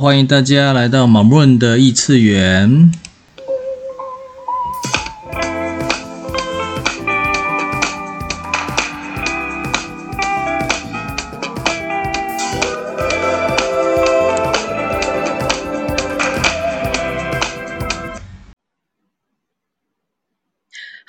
[0.00, 2.90] 欢迎大家来到马木伦的异次元。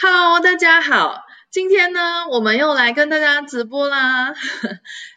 [0.02, 4.36] Hello，大家好，今天呢，我们又来跟大家直播啦。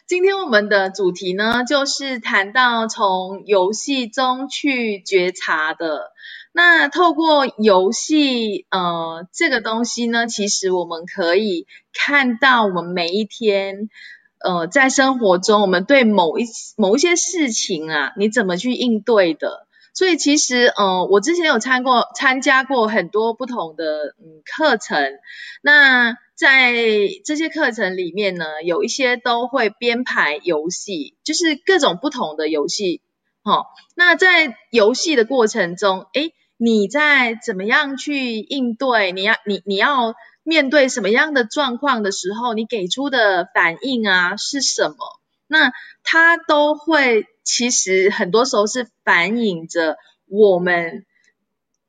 [0.07, 6.11] 今天我们的主题呢，就是谈到从游戏中去觉察的。
[6.53, 13.89] 那透过游戏，呃，这个东西呢，其实我们可以看到我们每一天，
[14.37, 16.45] 呃，在生活中，我们对某一
[16.77, 19.65] 某一些事情啊，你怎么去应对的？
[19.95, 25.13] 所以其实，呃，我之前有参过参加过很多不同的嗯课程，
[25.63, 26.17] 那。
[26.37, 26.73] 在
[27.23, 32.99] 这些课程里面呢，有一些都会编排游戏，就是各种不同的游戏。
[33.43, 33.63] 哦，
[33.95, 39.13] 那在游戏的过程中，诶，你在怎么样去应对？
[39.13, 44.97] 你要你你要面对什么样的状况的时候，你给出的反应啊是什么？
[45.47, 45.71] 那
[46.03, 51.05] 它都会其实很多时候是反映着我们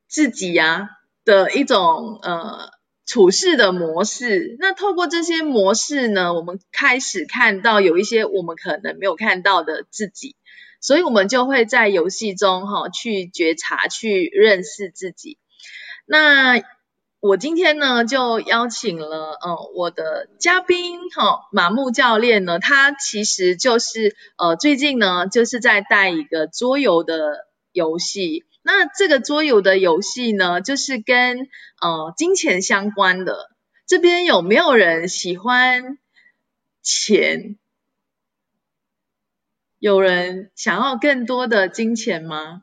[0.07, 0.91] 自己呀、啊、
[1.25, 2.71] 的一种呃。
[3.09, 10.35] 处事的模式，那透过这些模式呢，我们开始看到有一些我们可能没有看到的自己，
[10.81, 15.39] 所以我们就会在游戏中哈去觉察、去认识自己。
[16.05, 16.59] 那
[17.27, 28.45] 我今天呢就邀请了呃我的嘉宾哈马木教练呢，他其实就是呃最近呢就是在带一个桌游的游戏。
[28.63, 31.49] 那这个桌游的游戏呢，就是跟
[31.81, 33.51] 呃金钱相关的。
[33.87, 35.99] 这边有没有人喜欢
[36.81, 37.59] 钱？
[39.81, 42.63] 有人想要更多的金钱吗？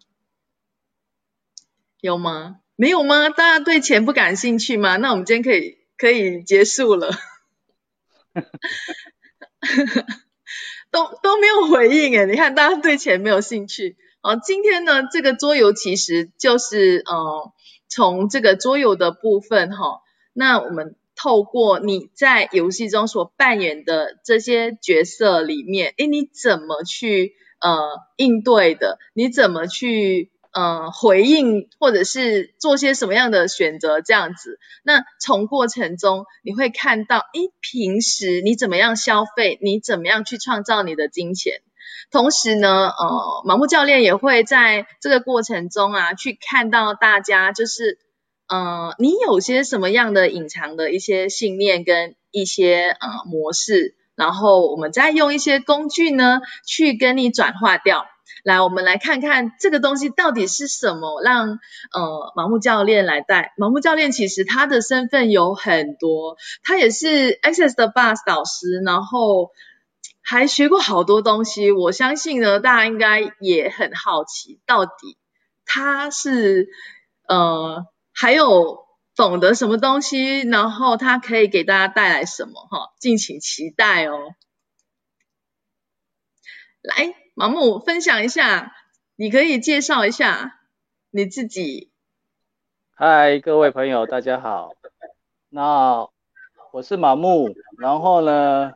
[1.99, 2.59] 有吗？
[2.83, 3.29] 没有吗？
[3.29, 4.97] 大家对钱不感兴趣吗？
[4.97, 7.11] 那我们今天可以可以结束了。
[10.91, 13.95] 都都没有回应诶，你看大家对钱没有兴趣。
[14.21, 17.53] 好，今天呢，这个桌游其实就是呃，
[17.87, 20.01] 从这个桌游的部分哈，
[20.33, 27.79] 那我们透过你在游戏中所扮演的这些角色里面，诶，你怎么去呃
[28.17, 28.99] 应对的？
[29.13, 34.01] 你怎么去呃回应，或者是做些什么样的选择？
[34.01, 39.57] 这样子，那从过程中你会看到，诶，平时你怎么样消费？
[39.61, 41.61] 你怎么样去创造你的金钱？
[42.11, 47.97] 同时呢，呃，盲目教练也会在这个过程中啊，去看到大家就是，
[48.47, 58.05] 呃，你有些什么样的隐藏的一些信念跟一些呃模式，然后我们再用一些工具呢，去跟你转化掉。
[58.43, 61.59] 来，我们来看看这个东西到底是什么，让
[61.91, 63.53] 呃盲木教练来带。
[63.57, 69.51] 盲木教练其实他的身份有很多，他也是 Access the Bus 导师，然后。
[70.25, 75.17] 还学过好多东西，我相信呢，大家应该也很好奇，到底
[75.65, 76.69] 他是
[77.27, 78.85] 呃还有
[79.17, 84.17] 懂得什么东西，然后他可以给大家带来什么哈，敬请期待哦。
[86.81, 88.75] 来，马木分享一下，
[89.15, 90.59] 你可以介绍一下
[91.09, 91.91] 你自己。
[92.91, 94.75] 嗨，各位朋友，大家好。
[95.49, 96.07] 那
[96.71, 98.73] 我是马木，然后呢，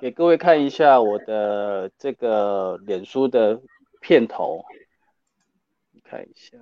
[0.00, 3.62] 给各位看一下我的这个脸书的
[4.00, 4.64] 片头，
[5.92, 6.58] 你看一下。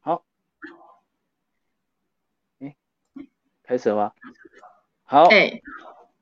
[0.00, 0.24] 好，
[2.58, 2.76] 哎，
[3.62, 4.12] 开始了吗？
[5.04, 5.24] 好，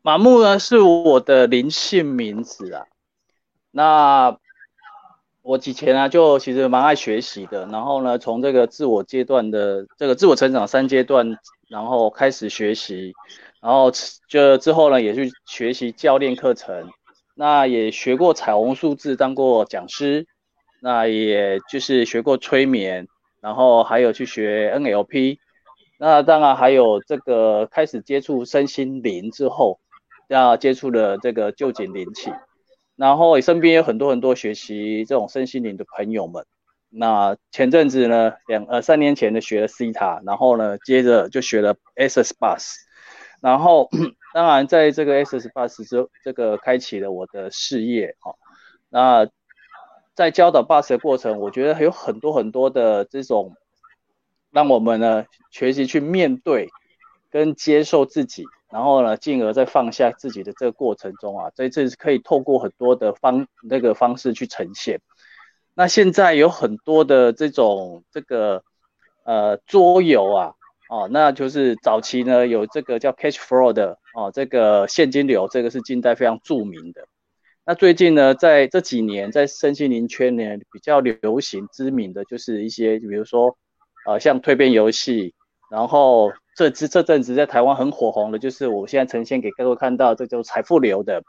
[0.09, 2.87] 马木呢是我的灵性名字啊。
[3.71, 4.39] 那
[5.43, 11.37] 我以前呢就其实蛮爱学习的，然后呢从这个自我阶段的这个自我成长三阶段。
[11.69, 13.13] 然后开始学习，
[13.61, 13.93] 然后
[14.27, 16.89] 就之后呢，也去学习教练课程，
[17.35, 20.27] 那也学过彩虹数字，当过讲师，
[20.81, 23.07] 那也就是学过催眠，
[23.43, 25.37] 然后还有去学 NLP，
[25.99, 29.79] 那当然还有这个开始接触身心灵之后，
[30.29, 32.33] 要接触了这个旧景灵气，
[32.97, 36.47] 然后也身边有很多很多学习这种身心灵的朋友们。
[36.91, 42.77] 那前阵子呢，两呃三年前的学了西塔，然后呢，接着就学了 SS Bus，
[43.43, 43.91] 然后
[44.33, 48.35] 当然在这个 SS Bus 之这个开启了我的事业哈、哦。
[48.89, 49.29] 那
[50.15, 53.55] 在教导 Bus 的过程，我觉得还有很多很多的这种，
[54.51, 56.71] 让我们呢学习去面对
[57.31, 65.01] 跟接受自己，然后呢，进而再放下自己的这个过程中啊，所以这是可以透过很多的方那个方式去呈现。
[65.75, 68.63] 那现在有很多的这种这个
[69.25, 70.53] 呃桌游啊，
[70.91, 77.07] 哦，那就是早期呢有这个叫 Cash Flow 的哦，这个现金流，这个是近代非常著名的。
[77.65, 80.43] 那最近呢，在这几年在身心灵圈呢
[80.73, 83.57] 比较流行知名的就是一些，比如说
[84.07, 85.35] 呃像蜕变游戏，
[85.71, 86.33] 然后。
[86.57, 91.23] 这这这阵子在台湾很火红的，就是我现在呈现给各位看到，这叫财富流的，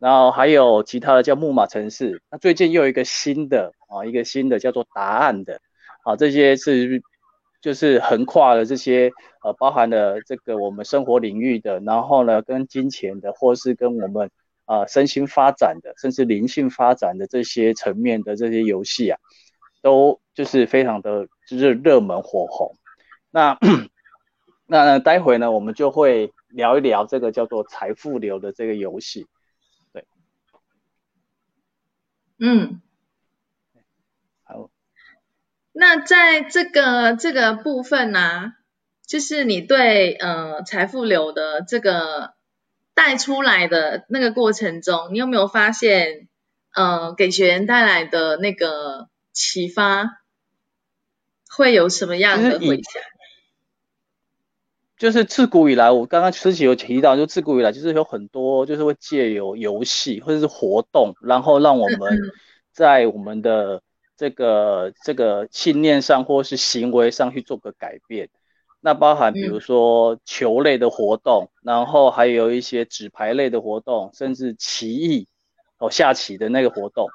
[0.00, 2.20] 然后还有其他的叫木马城市。
[2.32, 5.60] 那最近又有一个新的啊，一个新的叫做答案的
[6.02, 7.00] 啊，这些是
[7.62, 9.12] 就是横跨了这些
[9.44, 14.32] 呃，包含了这个我们生活领域的，然后呢跟金钱的，或是跟我们
[14.64, 19.20] 啊、身心发展的，甚至灵性发展的这些层面的这些游戏啊，
[19.80, 22.74] 都就是非常的就是热门火红。
[23.36, 23.58] 那
[24.64, 29.26] 那，待会呢，我们就会聊一聊这个叫做财富流的这个游戏，
[29.92, 30.06] 对，
[32.38, 32.80] 嗯，
[34.42, 34.70] 好，
[35.72, 38.52] 那在这个这个部分呢、啊，
[39.06, 42.32] 就是你对呃财富流的这个
[42.94, 46.26] 带出来的那个过程中，你有没有发现
[46.74, 50.22] 呃给学员带来的那个启发，
[51.50, 53.02] 会有什么样的回响？
[54.98, 62.18] 就是自古以来，我刚刚之前有提到，就自古以来就是有很多，就是会借由游戏或者是活动，然后让我们
[62.72, 63.82] 在我们的
[64.16, 68.30] 这个这个信念上或是行为上去做个改变。
[68.80, 75.28] 那包含比如说球类的活动，然后还有一些纸牌类的活动，甚至棋艺
[75.78, 77.08] 哦下棋的那个活动，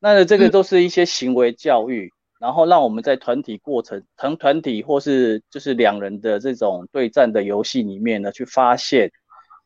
[0.00, 2.12] 那这个都是一些行为教育。
[2.42, 9.12] 然后让我们在团体过程，成团体或是就是两人的这种对战的游戏里面呢，去发现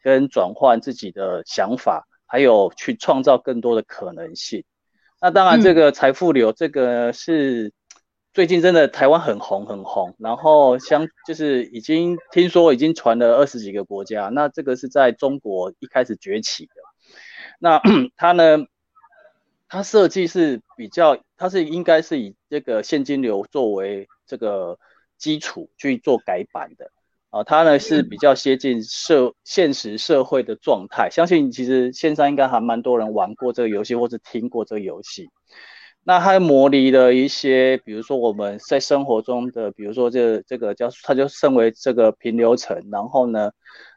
[0.03, 4.63] 跟转换自己的想法，还有去创造更多的可能性。
[5.23, 7.73] 那当然，这个财富流，这个是
[8.35, 14.29] 最近真的台湾很红很红，然后相就是已经听说已经传了二十几个国家。
[14.29, 16.73] 那这个是在中国一开始崛起的。
[17.59, 17.81] 那
[18.19, 18.59] 它呢？
[19.69, 24.79] 它设计是比较，它是应该是以这个现金流作为这个
[25.19, 26.93] 基础去做改版的
[27.31, 31.11] 啊，它呢是比较接近社现实社会的状态。
[31.11, 35.29] 相信其实线上应该还蛮多人玩过这个游戏，或是听过这个游戏。
[36.05, 43.51] 那它模拟了一些，比如说我们在生活中的，比如说这这个叫它就称为这个平流层，然后呢，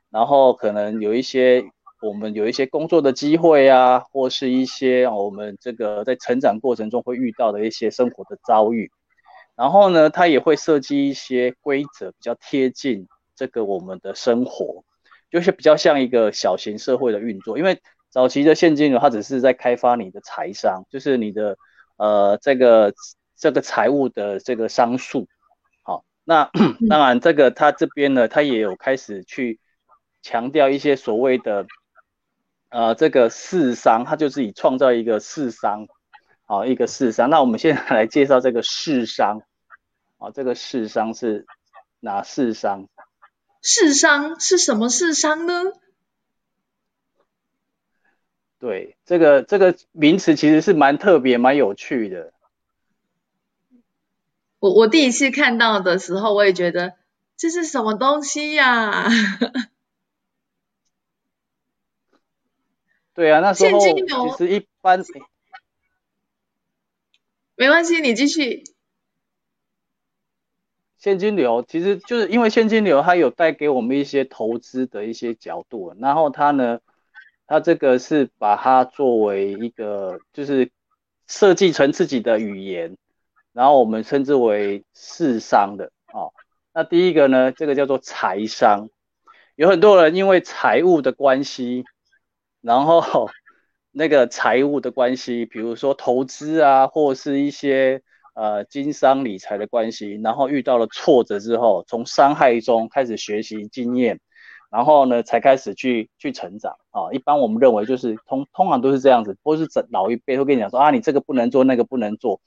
[0.09, 1.63] 然后可能有一些。
[2.01, 8.89] 我们有一些工作的机会啊，或是一些我们这个在成长过程中会遇到的一些生活的遭遇，
[9.57, 14.85] 然后呢，它也会设计一些规则，比较贴近这个我们的生活，
[15.29, 17.57] 就是比较像一个小型社会的运作。
[17.57, 21.57] 因为早期的现金流，它只是在开发你的财商，就是你的
[21.97, 22.93] 呃这个
[23.35, 25.27] 这个财务的这个商数。
[25.83, 26.49] 好，那
[26.89, 29.59] 当然这个它这边呢，它也有开始去
[30.21, 31.67] 强调一些所谓的。
[32.69, 35.87] 呃，这个四商，它就是以创造一个四商，
[36.45, 37.29] 好，一个四商。
[37.29, 39.41] 那我们现在来介绍这个四商，
[40.19, 41.47] 啊，这个四商是
[41.99, 42.87] 哪四商？
[43.61, 45.53] 四商是什么四商呢？
[48.59, 52.33] 对，这个这个名词其实是蛮特别、蛮有趣的。
[54.59, 56.93] 我我第一次看到的时候，我也觉得
[57.35, 59.07] 这是什么东西呀？
[63.19, 65.03] 对啊，那时候其实一般，
[67.57, 68.63] 没关系，你继续。
[70.97, 76.79] 现金流其实就是因为现金流它有带给我们一些投资的一些角度，然后它呢，
[77.45, 80.71] 它这个是把它作为一个就是
[81.27, 82.95] 设计成自己的语言，
[83.51, 86.31] 然后我们称之为四商的哦。
[86.71, 88.87] 那第一个呢，这个叫做财商，
[89.57, 91.83] 有很多人因为财务的关系。
[92.61, 93.01] 然后
[93.91, 98.01] 那个财务的关系，比如说投资啊，或是一些
[98.35, 104.19] 呃经商理财的关系，然后遇到了挫折之后，从伤害中开始学习经验，
[104.69, 107.11] 然后呢才开始去去成长啊。
[107.11, 112.39] 一般我们认为就是通通常都是这样子，或是老一辈会跟你讲说啊，你这个不能做，那个不能做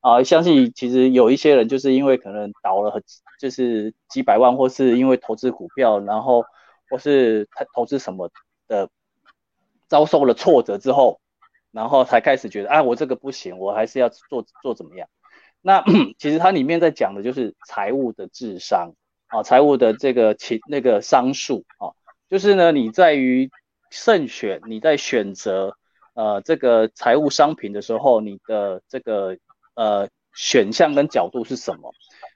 [0.00, 0.22] 啊。
[0.22, 3.02] 相信其实有一些人就是因为可能倒了，
[3.38, 6.42] 就是几百万，或是因为投资股票，然后
[6.88, 8.30] 或是他投资什么
[8.66, 8.88] 的。
[9.88, 11.20] 遭受了挫折之后，
[11.72, 15.08] 然后才开始觉得，哎，我这个不行，我还是要做做怎么样？
[15.60, 15.84] 那
[16.18, 18.94] 其实它里面在讲的就是财务的智商
[19.28, 21.90] 啊，财务的这个情那个商数啊，
[22.30, 23.50] 就是呢，你在于
[23.90, 25.76] 慎选，你在选择
[26.14, 29.36] 呃这个财务商品的时候，你的这个
[29.74, 31.92] 呃选项跟角度是什么？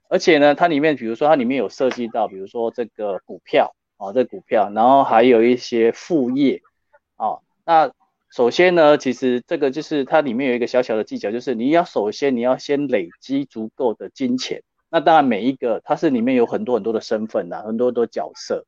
[0.09, 6.62] 而且呢，它里面比如说它里面有涉及到，比如说这个股票啊，这个股票，然后还有一些副业
[7.20, 7.92] 啊，那。
[8.32, 14.62] 首先呢，其实这个就是它里面有一个小小的技巧，就是你要首先你要先累积足够的金钱。
[14.88, 18.66] 那当然每一个它是里面有很多很多的身份呐，很多很多角色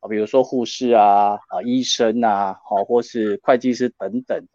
[0.00, 4.48] 啊，比如说护士啊啊医生啊，好或是会计师等等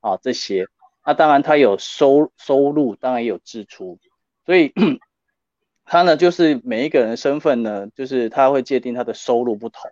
[0.00, 0.64] 啊这些。
[1.04, 3.98] 那当然它有收收入，当然也有支出，
[4.46, 4.72] 所以
[5.84, 9.90] 它呢就是每一个人的身份呢，就是他会界定他的收入不同，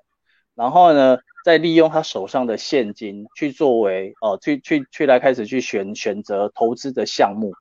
[0.54, 1.18] 然后呢。
[1.44, 7.52] 再利用他手上的现金去作为哦，去去去来开始去选选择投资的项目，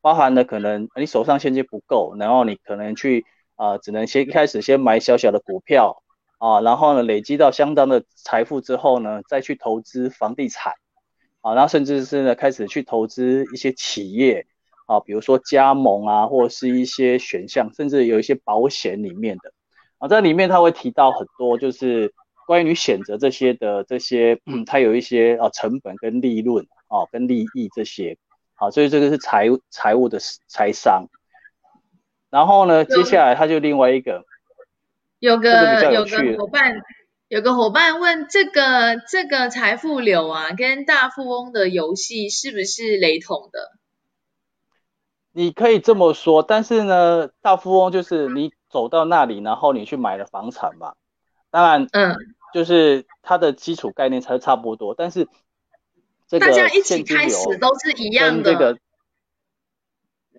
[0.00, 6.02] 包含了可能你手上现金不够，然后你可能去啊、呃，只能先开始先买小小的股票
[6.38, 10.72] 啊，然后呢累积到相当的财富之后呢，再去投资房地产
[11.40, 14.48] 啊，然后甚至是呢开始去投资一些企业
[14.86, 19.52] 啊，比如说加盟啊，或者是一些选项，甚至有一些保险里面的
[19.98, 22.12] 啊，在里面他会提到很多就是。
[22.48, 28.16] 关于你选择这些的这些，嗯，它有一些啊成本跟利润啊跟利益这些，
[28.54, 31.08] 好，所以这个是财务财务的财商。
[32.30, 34.24] 然后呢，接下来他就另外一个，
[35.18, 36.80] 有个有，有个伙伴，
[37.28, 43.72] 有个伙伴问这个这个财富流啊，跟大富翁的游戏是不是雷同的？
[45.32, 50.94] 你可以这么说，但是呢，大富翁就是你走到那里，然后你去买了房产嘛，
[51.50, 52.16] 当然，嗯。
[52.54, 55.28] 就是它的基础概念才差不多，但是
[56.26, 58.52] 这个大家一起开始都是一样的。
[58.52, 58.78] 这个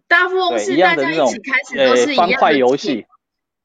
[0.08, 3.06] 大富翁是大家一起开始都是一样的游戏。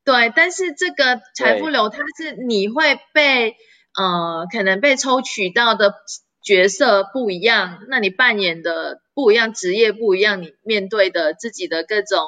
[0.04, 3.56] 对，但是这个财富流它是你会被
[3.96, 5.94] 呃可能被抽取到的
[6.42, 12.20] 角色不一样，那你扮演的不一样，职业不一样，你面对的自己的各种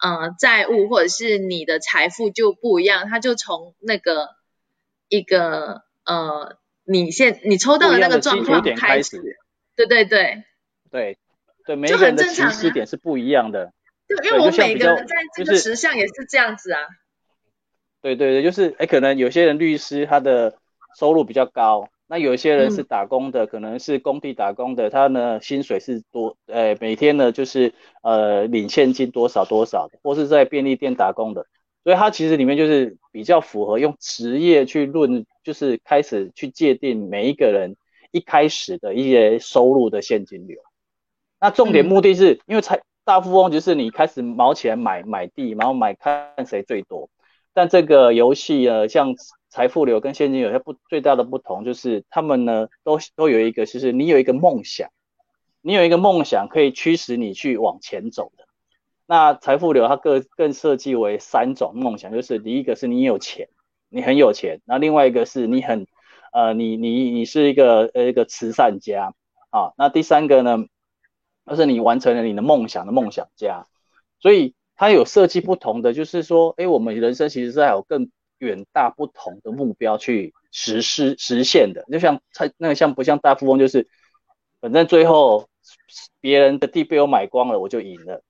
[0.00, 4.37] 呃债务或者是你的财富就不一样，它就从那个。
[5.08, 9.20] 一个呃，你现你抽到的那个状况开始，
[9.76, 10.44] 对对对，
[10.90, 11.18] 对
[11.66, 13.72] 对，每个人的起始点是不一样的。
[14.06, 16.80] 对，因为我每个人在这个实相也是这样子啊。
[18.00, 20.58] 对对对，就是哎，可能有些人律师他的
[20.98, 31.46] 收入比较高，那有些人是打工的，可能是工地打工的，他呢薪水是多，呃，每天呢就是呃领现金多少多少的，或是在便利店打工的。
[31.88, 37.76] 所以它其实里面就是比较符合用职业去论，就是开始去界定每一个人
[38.10, 40.58] 一开始的一些收入的现金流。
[41.40, 47.08] 那重点目的是因为财大富翁就是你开始卯起来买买地，然后买看谁最多。
[47.54, 49.14] 但这个游戏呢，像
[49.48, 54.90] 财富流跟现金流它不最大的不同就是他们呢都都有一个，就是你有一个梦想，
[55.62, 58.44] 你有一个梦想可以驱使你去往前走的。
[59.10, 63.48] 那财富流它更更设计为三种梦想，就是第一个是你有钱，
[63.88, 65.86] 你很有钱，那另外一个是你很，
[66.30, 69.14] 呃，你你你是一个呃一个慈善家
[69.48, 70.58] 啊，那第三个呢，
[71.46, 73.64] 就是你完成了你的梦想的梦想家，
[74.20, 83.88] 所以它有设计不同的，就是说，哎，我们人生其实是还有更远大不同的目标去实施实现的，就像他那个像不像大富翁，就是
[84.60, 85.48] 反正最后
[86.20, 88.22] 别人的地被我买光了，我就赢了。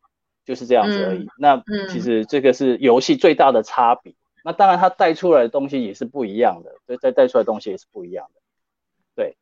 [0.48, 1.24] 就是这样子而已。
[1.24, 4.12] 嗯、那其实这个是游戏最大的差别。
[4.12, 6.70] 嗯、那当然，它带出来的东西也是不一样的。
[6.86, 8.40] 所以再带出来的东西也是不一样的。
[9.14, 9.36] 对。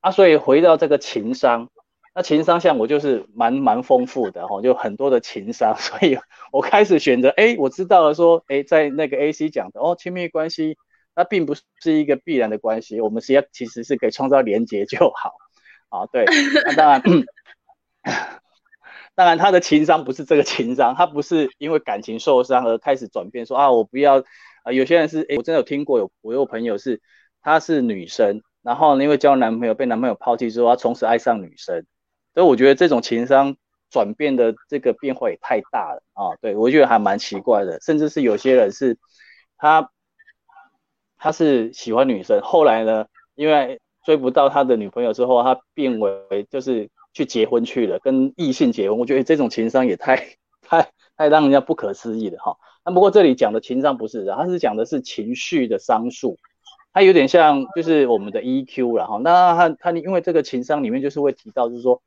[0.00, 1.68] 啊，所以回到这个情商，
[2.12, 5.76] 那情商像我就是蛮蛮丰富的哈，就很多的情商。
[5.78, 6.18] 所以
[6.50, 10.76] 我开始选择，哎，我知道了说，哎，在那个 AC 讲的哦，亲密关系
[11.14, 15.36] 那并不是一个必然的关系，我们实际上其实是可以创造连接就好。
[15.88, 16.24] 啊，对。
[16.64, 17.02] 那当然。
[19.18, 24.22] 当然，他的情商不是这个情商， 他不是因为感情受伤而开始转变，说啊，我不要
[24.62, 27.00] 啊、有些人是，哎，我真的有听过，有我有朋友是，
[27.42, 31.84] 她是女生，然后因为交男朋友被男朋友抛弃之后，她从此爱上女生，
[32.32, 33.56] 所以我觉得这种情商
[33.90, 36.36] 转变的这个变化也太大了啊。
[36.40, 38.98] 对，我觉得还蛮奇怪的，甚至是有些人是，
[39.56, 39.90] 他
[41.16, 46.88] 他是喜欢女生，后来呢，因为追不到他的女朋友之后，他变为就是。
[47.18, 50.14] 去结婚去了，跟异性结婚，我觉得这种情商也太
[50.62, 52.56] 太太让人家不可思议了哈。
[52.84, 56.36] 那不过这里讲的情商不是，他是讲的是情绪的商数，
[56.92, 59.18] 它有点像就是我们的 EQ 了哈。
[59.18, 62.00] 那他他因为这个情商里面就是会提到，就是说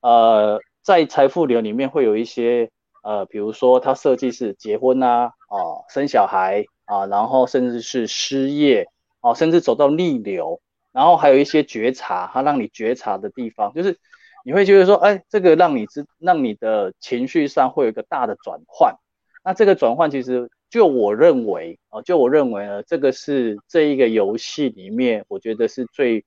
[0.00, 2.70] 呃在财富流里面会有一些
[3.02, 8.86] 呃比如说他设计是结婚啊啊生小孩啊，然后甚至是失业
[9.22, 10.60] 哦，甚至走到逆流，
[10.92, 13.98] 然后还有一些觉察，它让你觉察的地方，就是
[14.44, 18.96] 你会觉得说，哎，这个让你知，让你的情绪上会有一个大的转换。
[19.44, 26.24] 那这个转换其实，就我认为，哦，就我认为呢，这个是这一个游戏里面，我觉得是最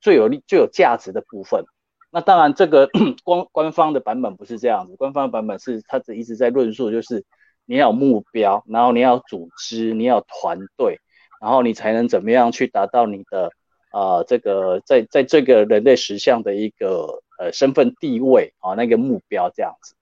[0.00, 1.64] 最有利、最有价值的部分。
[2.10, 2.88] 那当然，这个
[3.24, 7.24] 官官方的版本不是这样子，官方的版本是他一直在论述，就是
[7.64, 10.98] 你要有目标，然后你要组织，你要团队。
[11.38, 13.50] 然后你才能怎么样去达到你的
[13.90, 19.94] 啊、这个在在这个人类实相的一个呃身份地位啊那个目标这样子，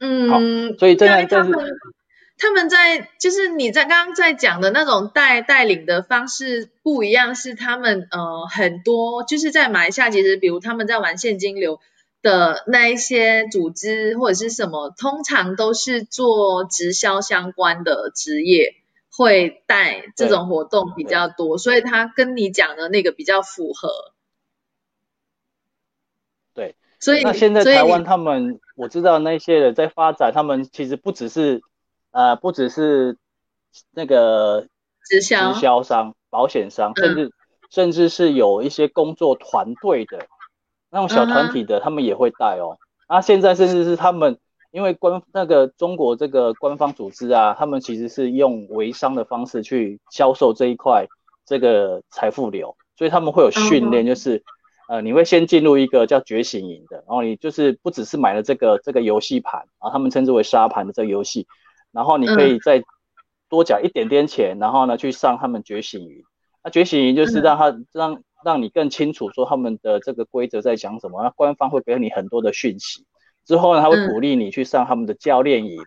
[0.00, 0.38] 嗯，好，
[0.78, 1.58] 所以这样他们
[2.38, 11.80] 他们在就是你在刚刚在讲的那种带带领的方式不一样，是他们呃很多就是在马来西亚其实比如他们在玩现金流
[12.22, 18.76] 的那一些组织或者是什么，通常都是做直销相关的职业。
[19.14, 23.90] 会带这种活动比较多，所以他跟你讲的那个比较符合。
[27.04, 31.60] 对，所以那现在台湾他们，我知道那些人在发展，他们其实不只是
[32.10, 33.16] 呃，不只是
[33.92, 34.66] 那个
[35.04, 37.32] 直销直销商、保险商，甚至、嗯、
[37.70, 40.26] 甚至是有一些工作团队的
[40.90, 42.78] 那种小团体的，他们也会带哦。
[43.08, 44.38] 那、嗯、现在甚至是他们。
[44.74, 51.04] 因为官那个中国这个官方组织啊，他们其实是用微商的方式去销售这一块
[51.44, 54.42] 这个财富流，所以他们会有训练，就是、uh.
[54.92, 61.46] 呃，你会先进入一个叫觉醒营的，然后你就是不只是买了这个这个游戏盘啊，他们称之为沙盘的这个游戏，
[61.92, 62.82] 然后你可以再
[63.48, 66.22] 多缴一点点钱，然后呢去上他们觉醒营。
[66.62, 67.86] 那觉醒营就是让他、uh.
[67.90, 73.06] 让让你更清楚说他们的这个规则在讲什么，那官方会给你很多的讯息。
[73.46, 75.86] 之后呢，他会鼓励你去上他们的教练营，嗯、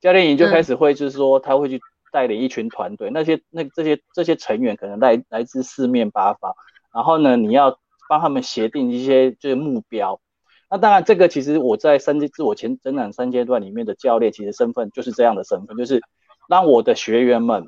[0.00, 1.80] 教练营就开始会就是说他会去
[2.10, 6.52] 带领一群团队，嗯、那些那这些这些成员可能来来自四面八方，
[6.92, 7.78] 然后呢，你要
[8.10, 10.20] 帮他们协定一些就是目标。
[10.68, 16.00] 那当然，这个其实我在三阶自我前成长三阶段里面的教练，其实身份就是这样的身份，就是
[16.48, 17.64] 让我的学员们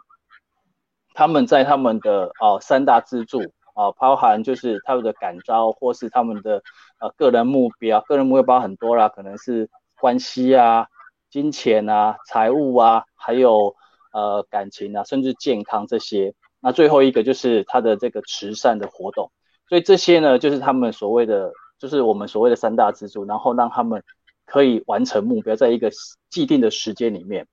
[1.14, 3.52] 他们在他们的哦三大支柱。
[3.74, 6.62] 啊，包含就是他们的感召，或是他们的
[7.00, 10.86] 呃个人目标，个人目标包很多啦，可能是关系啊、
[11.30, 13.74] 金钱啊、财务啊，还有
[14.12, 16.34] 呃感情啊，甚至健康这些。
[16.60, 19.32] 那最后一个就是他的这个慈善的活动。
[19.72, 24.02] 所以这些呢，就是他们所谓的，就是我们所谓的三大支柱，然后让他们
[24.44, 25.90] 可以完成目标，在一个
[26.28, 27.46] 既定的时间里面，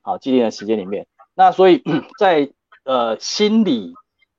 [0.00, 1.06] 好，既定的时间里面。
[1.32, 1.80] 那所以
[2.18, 2.50] 在
[2.82, 3.94] 呃心理。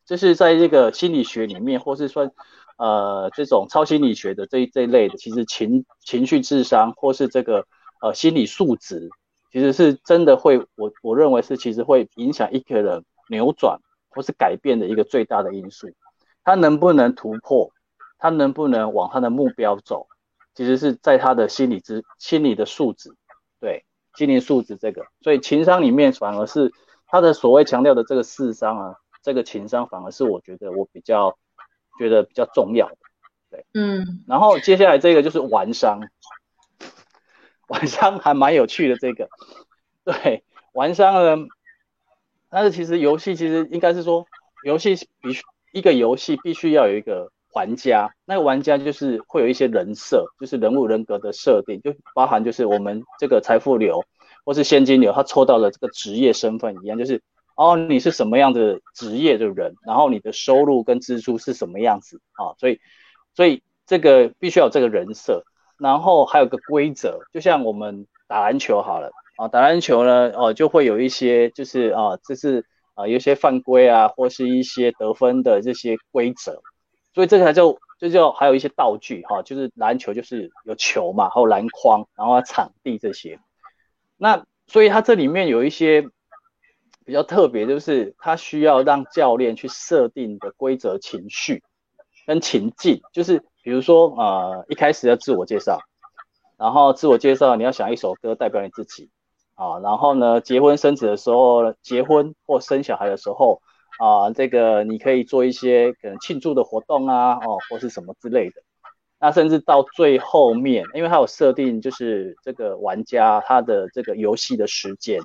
[0.05, 2.31] 就是在这个心理学里面，或是说，
[2.77, 7.65] 呃，这种超心理学的这一这一类的，其实情情绪智商或是这个
[8.01, 9.09] 呃心理素质，
[9.51, 15.89] 其实是真的会，我我认为是其实会影响一个人扭转或是改变的一个最大的因素。
[16.45, 17.73] 他能不能突破，
[18.17, 20.07] 他能不能往他的目标走，
[20.53, 23.13] 其实是在他的心理之心理的素质，
[23.59, 26.71] 对，心理素质这个，所以情商里面反而是
[27.07, 28.95] 他的所谓强调的这个四商啊。
[29.21, 31.35] 这个情商反而是我觉得我比较
[31.97, 32.97] 觉得比较重要的，
[33.49, 35.99] 对，嗯，然后接下来这个就是玩商，
[37.65, 39.29] 玩商还蛮有趣的这个，
[40.03, 41.47] 对，玩商呢，
[42.49, 44.27] 但是其实游戏其实应该是说，
[44.63, 45.41] 游戏必须
[45.75, 54.03] 一个游戏必须要有一个玩家，那个玩家就是会有一些人设，就是人物人格的设定，就包含就是我们这个财富流
[54.45, 57.21] 或是现金流，他抽到了这个职业身份一样，就是。
[57.57, 59.75] 哦，你是什么样的职业的人？
[59.87, 62.51] 然后你的收入跟支出是什么样子啊？
[62.59, 62.81] 所以，
[63.33, 65.41] 所以这个必须要有这个人设，
[65.79, 76.61] 然后还有个规则，就像我们打篮球好了啊，打篮球呢，哦，就会有一些就是啊，这是啊，有些犯规啊，或是一些得分的这些规则，
[77.13, 83.39] 所以这个就就叫还有一些道具哈，就是篮球就是有球嘛，还有篮筐，然后场地这些，
[84.17, 86.09] 那所以它这里面有一些。
[87.07, 91.61] 比较特别就是，他需要让教练去设定的规则、情绪
[92.25, 95.77] 跟情境，就是比如说，呃，一开始要自我介绍，
[96.57, 99.11] 然后自我介绍你要想一首歌代表你自己
[99.55, 103.61] 啊，然后呢，结婚生子的时候，结婚或生小孩的时候
[103.99, 108.61] 啊，这个你可以做一些可能庆祝的活动啊，哦，或是什么之类的。
[109.19, 115.21] 那甚至到最后面，因为他有设定，就是这个玩家他的这个游戏的时间。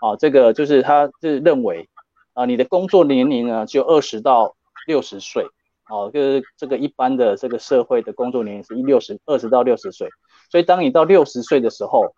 [0.00, 1.88] 啊，这个就是他就是认为，
[2.34, 5.46] 啊，你的工作年龄呢就二十到六十岁，
[5.88, 10.08] 哦，就是这个一般的这个社会的工作年龄是一六十二十到六十岁，
[10.50, 12.14] 所以当你到六十岁的时候，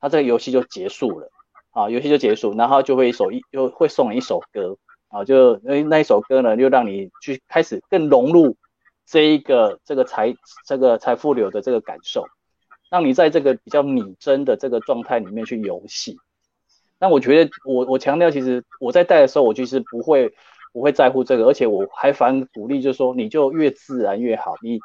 [0.00, 1.30] 他这个游戏就结束了，
[1.70, 4.76] 啊，游戏就结束，然后就会一首一就会送你一首歌，
[5.08, 8.56] 啊，就那那一首歌呢，就让你去开始更融入
[9.06, 10.34] 这一个这个财
[10.66, 12.26] 这个财富流的这个感受，
[12.90, 16.16] 让你在这个比较拟真的这个状态里面去游戏。
[17.00, 20.32] 但我觉得我我强调，其实我在带的时候，我其实不会
[20.72, 24.78] 不会在乎这个，而且我还反鼓励，就是说你就越自然越好，你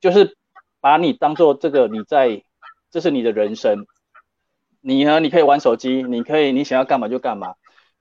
[0.00, 0.36] 就是
[0.80, 2.42] 把你当做这个你在，
[2.90, 3.86] 这是你的人生。
[4.84, 5.20] 你呢？
[5.20, 7.54] 你可以玩手机，你可以，你想要干嘛就干嘛。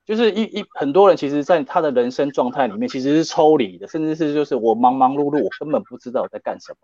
[0.04, 6.78] 就是一一很多人，其实在他的人生状态里面，其实是抽离的，甚至是就是我忙忙碌碌，我根本不知道我在干什么，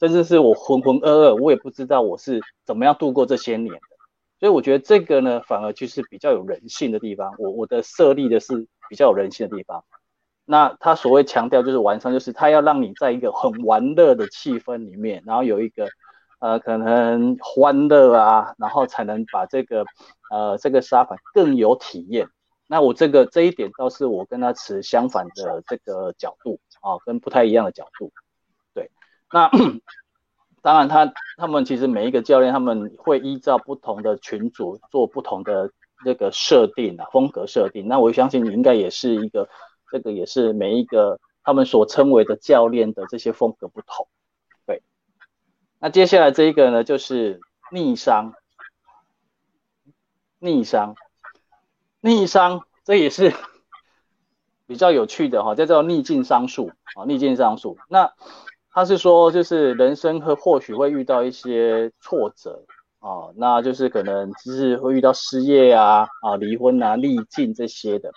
[0.00, 3.80] 甚至是我浑浑噩噩，我也不知道我是怎么样度过这些年的。
[4.40, 7.32] 所以我觉得这个呢，反而就是比较有人性的地方。
[7.38, 9.84] 我我的设立的是比较有人性的地方。
[10.44, 15.86] 那他所谓强调就是晚上，就是他要让你在一个很玩乐的气氛里面，然后有一个。
[16.40, 19.84] 呃，可能欢乐啊，然后才能把这个
[20.30, 22.26] 呃这个沙盘更有体验。
[22.66, 28.10] 那我这个这一点倒是我跟他持相反的这个角度啊，跟不太一样的角度。
[28.72, 28.90] 对，
[29.32, 29.50] 那
[30.62, 35.70] 当然他他们其实每一个教练他们会依照不同的群组做不同的
[36.04, 37.86] 这个设定啊，风格设定。
[37.88, 39.48] 那我相信你应该也是一个
[39.90, 44.06] 这个也是每一个他们所称为的教练的这些风格不同。
[45.82, 47.40] 那接下来这一个呢，就是
[47.72, 48.34] 逆商，
[50.38, 50.94] 逆商，
[52.02, 53.32] 逆商，这也是
[54.68, 57.78] 比较有趣的哈，叫做逆境商数啊，逆境商数。
[57.88, 58.12] 那
[58.70, 62.62] 他是说，就是人生和或许会遇到一些挫折
[62.98, 68.12] 啊，那就是可能就是会遇到失业啊、啊离婚啊、逆境这些的。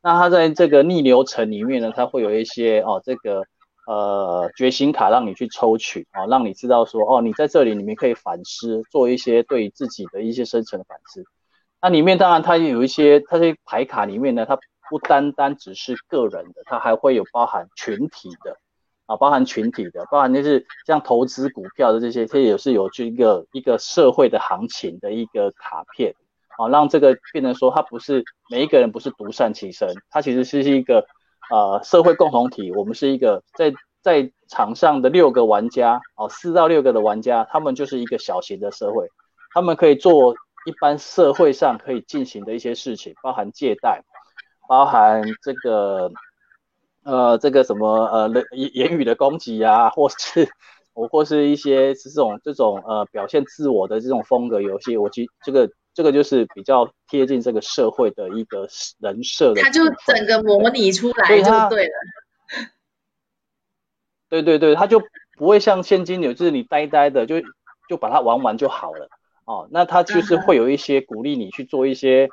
[0.00, 3.44] 那他在这个逆流程里面呢，他会有一些哦、这个。
[3.88, 11.24] 呃，觉醒卡让你去抽取啊，让你知道说，哦，你在这里里面可以反思，做一些对自己的一些深层的反思。
[11.80, 14.58] 那里面当然它有一些，它这牌卡里面呢，它
[14.90, 18.58] 不单单只是个人的，它还会有包含群体的
[19.06, 26.14] 啊，包含群体的，包含就是像投资股票的这些，它也是有这一个一个社会的行情的一个卡片
[26.58, 31.06] 啊，让这个变成说，它不是每一个人不是独善其身，它其实是一个。
[31.50, 39.08] 呃，社会共同体，我们是一个在在场上的六个玩家哦，四到六个的玩家，他们就是一个小型的社会，
[39.52, 40.34] 他们可以做
[40.66, 44.02] 一般社会上可以进行的一些事情，包含借贷，
[44.68, 46.10] 包含这个
[47.04, 50.48] 呃这个什么呃言言语的攻击啊，或是
[50.92, 55.70] 我或是一些这种这种呃表现自我的这种风格游戏，我其这个。
[55.94, 61.92] 这个就是比较贴近这个社会的一个人设的， 他就整个模拟出来就对了。
[64.28, 65.02] 对对对，他就
[65.36, 67.36] 不会像现金流，就是你呆呆的就
[67.88, 69.08] 就把它玩完就好了
[69.44, 69.68] 哦。
[69.72, 72.28] 那他就是会有一些鼓励你去做一些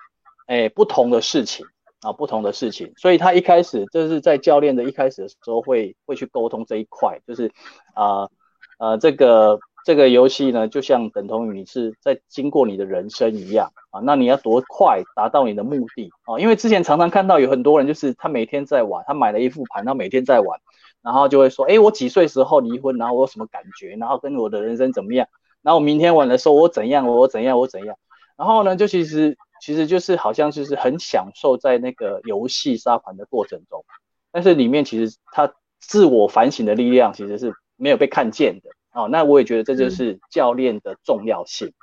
[0.46, 1.66] 哎不同的事情
[2.02, 2.94] 啊，不同的事情。
[2.98, 7.52] 所以他一开始就是在教练的一开始的时候会会去沟通这一块，就是
[7.94, 8.30] 啊
[8.78, 9.60] 呃，呃这个。
[9.86, 16.40] 这个游戏呢，就像等同于你是在经过你的人生一样啊，那你要多快达到你的目的啊？
[16.40, 20.60] 因为之前常常看到有很多人，就是他每天在玩，他买了一副盘，他每天在玩，
[21.04, 25.28] 然后就会说，哎，我几岁时候离婚，然后我有什么感觉，然后跟我的人生怎么样，
[25.62, 27.96] 然后我明天玩的时候我怎样，我怎样，我怎样，
[28.38, 33.86] 然后呢，就其实其实就是好像就是很享受在那个游戏沙盘的过程中，
[34.32, 38.72] 但是里面其实他自我反省的力量其实是没有被看见的。
[38.96, 41.74] 哦，那我也觉得这就是教练的重要性，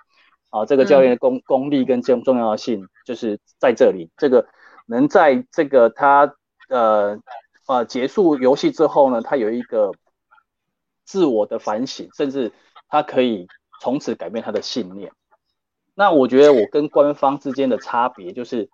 [0.49, 4.49] 啊，这个教练的功功力跟这种重要性就是在这里，这个
[4.87, 6.35] 能在这个他
[6.71, 7.21] 呃
[7.67, 9.93] 呃结束游戏之后呢，他有一个
[11.05, 12.51] 自我的反省，甚至
[12.89, 13.47] 他可以
[13.83, 15.13] 从此改变他的信念。
[15.95, 18.71] 那我觉得我跟官方之间的差别就是，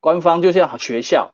[0.00, 1.32] 官方就像学校。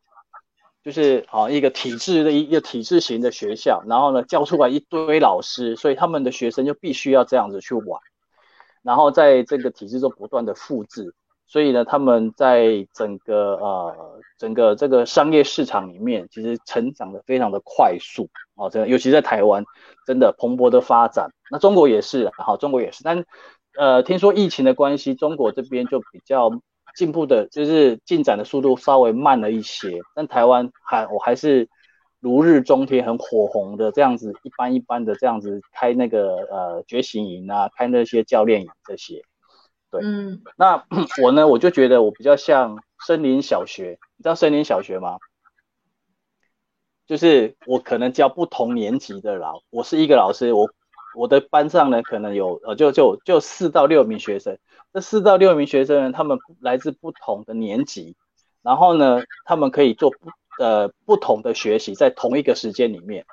[0.84, 7.98] 就是啊，一个体制的一个体制型的学校，然后呢，教出来一堆老师，所以他们的学生就必须要这样子去玩，
[8.82, 11.14] 然后在这个体制中不断的复制，
[11.46, 19.64] 所以呢，他们在整个呃整个这个商业市场里面，其实成长的非常的快速啊，真的，尤其在台湾，
[20.06, 21.30] 真的蓬勃的发展。
[21.50, 23.24] 那中国也是，好，中国也是，但
[23.78, 26.50] 呃，听说疫情的关系，中国这边就比较。
[26.94, 31.68] 进步的就是进展的速度稍微慢了一些，但台湾还我还是
[32.20, 39.22] 如日中天，很火红的这样子，一般一般的这样子开那个呃觉醒营啊，开那些教练营这些，
[39.90, 40.84] 对，嗯，那
[41.22, 45.18] 我呢，我就觉得我比较像森林小学，你知道森林小学吗？
[47.06, 50.70] 就是我可能教不同年级的老，我是一个老师，我。
[51.14, 54.58] 我的班上呢，可能有呃，就就就四到六名学生。
[54.92, 58.16] 这四到六名学生呢，他们来自不同的年级，
[58.62, 60.30] 然后呢，他们可以做不
[60.62, 63.24] 呃不同的学习，在同一个时间里面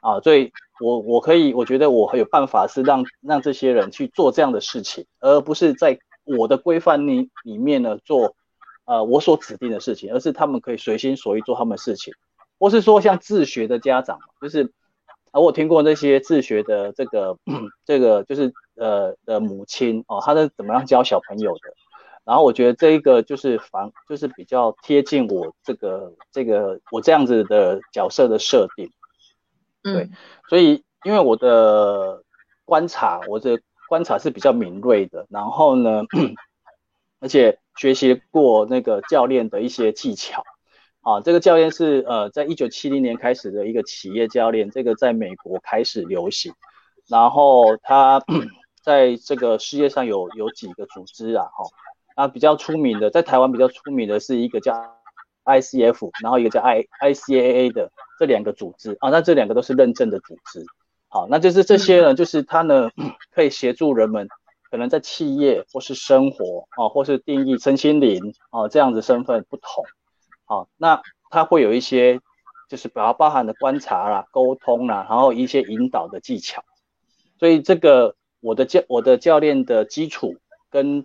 [0.00, 8.36] 啊，所以我我可以，我觉得我很有办法是让让这些人去做这样的事情，而不是在我的规范里里面呢做
[8.84, 12.14] 呃我所指定的事情，而是他们可以随心所欲做他们的事情，
[12.60, 14.72] 或是说像自学的家长，就是
[15.36, 17.36] 啊我听过那些自学的这个
[17.84, 21.60] 这个就是呃的母亲哦，她是怎么样教小朋友的。
[22.24, 28.90] 然后我觉得这一个就是防，就是比较贴近我这个这个我这样子的角色的设定，
[29.82, 30.10] 对，嗯、
[30.48, 32.24] 所以因为我的
[32.64, 36.02] 观察，我的观察是比较敏锐的，然后呢，
[37.20, 40.42] 而且学习过那个教练的一些技巧，
[41.06, 46.52] 啊，这个教练是呃，在一九七零年开始的一个企业教练，这个在美国开始流行，
[47.06, 48.20] 然后他
[48.82, 51.64] 在这个世界上有有几个组织啊，哈。
[52.16, 54.72] 啊，比较出名的，在台湾比较出名的是一个叫
[55.44, 60.64] ICF，然后一个叫 I ICAA 的这两个组织啊，那这两个都是认证的组织。
[61.08, 62.90] 好，那就是这些呢，就是他呢
[63.32, 64.26] 可以协助人们
[64.72, 69.84] 可能在企业或是生活啊，或是定义身心灵啊这样子身份不同。
[70.46, 72.20] 好，那他会有一些
[72.68, 76.64] 就是比较包含的观察啦、沟通啦，然后一些引导的技巧。
[77.38, 80.36] 所以这个我的教我的教练的基础
[80.70, 81.04] 跟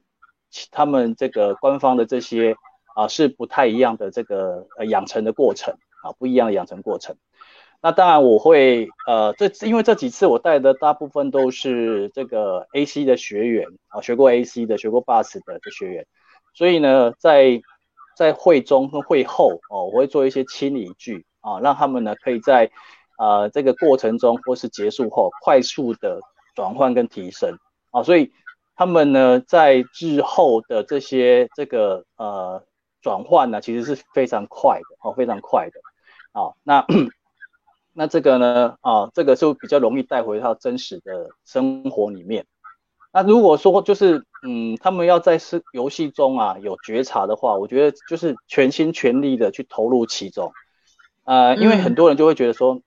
[0.71, 2.55] 他们这个官方的这些
[2.95, 7.15] 啊是不太一样的这个呃养成的过程啊，不一样的养成过程。
[7.81, 16.05] 那当然我会呃这因为这几次我带的大部分都是这个 AC 的学员啊，学过 AC 的，学过 BUS 的的学员，
[16.53, 17.61] 所以呢在
[18.15, 22.71] 在会中跟会后哦，我会做一些清理句啊，让他们呢可以在
[23.17, 26.19] 啊这个过程中或是结束后快速的
[26.55, 27.57] 转换跟提升
[27.91, 28.31] 啊，所以。
[28.73, 32.63] 他们呢，在之后的这些这个呃
[32.99, 35.79] 转换呢，其实是非常快的哦，非常快的
[36.31, 36.83] 啊、那
[37.93, 42.47] 那这个呢啊，这个就比较容易带回到真实的生活里面。
[43.11, 50.51] 那如果说就是嗯，他们要在是游戏中啊有觉察的话，我觉得就是全心全力的去投入其中。
[51.25, 52.75] 呃，因为很多人就会觉得说。
[52.75, 52.83] 嗯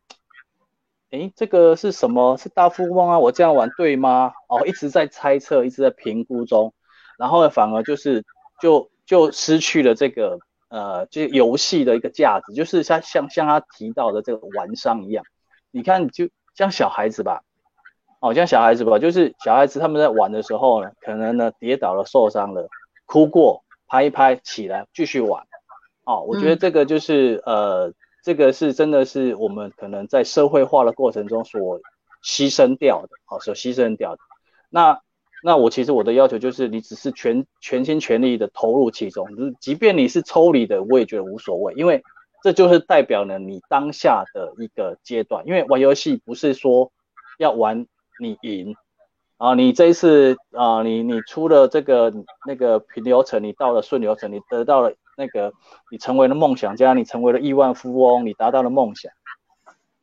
[1.10, 2.36] 诶，这个是什么？
[2.36, 3.20] 是大富翁啊？
[3.20, 4.32] 我这样玩对吗？
[4.48, 6.74] 哦，一直在猜测，一直在评估中，
[7.16, 8.24] 然后呢，反而就是
[8.60, 15.24] 就就失去了这个呃，这游戏的一个价值，就是像像像他提到的这个玩商一样，
[15.70, 17.42] 你看就像小孩子吧，
[18.24, 22.68] 哦，像小孩子吧，就是小孩子他们在玩的时候呢，可能呢跌倒了，受伤了，
[23.04, 25.44] 哭过，拍一拍起来继续玩，
[26.04, 27.94] 哦，我觉得这个就是、嗯、呃。
[28.24, 31.78] 这个是真的是我们可能在社会化的过程中所
[32.24, 34.22] 牺牲掉的，好，所牺牲掉的。
[34.70, 34.98] 那
[35.42, 42.02] 那我其实我的要求就是，你只是全全心全力的投入其中，就是即便你是抽离的，我也觉得无所谓，因为
[42.42, 45.46] 这就是代表了你当下的一个阶段。
[45.46, 46.92] 因为玩游戏不是说
[47.38, 47.86] 要玩
[48.20, 48.74] 你赢
[49.36, 52.12] 啊，你这一次啊，你你出了这个
[52.46, 54.94] 那个平流程，你到了顺流程，你得到了。
[55.16, 55.52] 那个，
[55.92, 59.12] 你成为了梦想家，你成为了亿万富翁，你达到了梦想。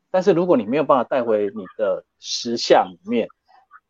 [0.09, 3.27] 但是如果你没有办法带回你的实相里面，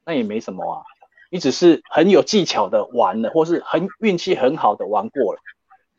[0.04, 0.82] 那也没什么啊。
[1.30, 5.40] 你只是很有技巧的玩了，或是很运气很好的玩过了。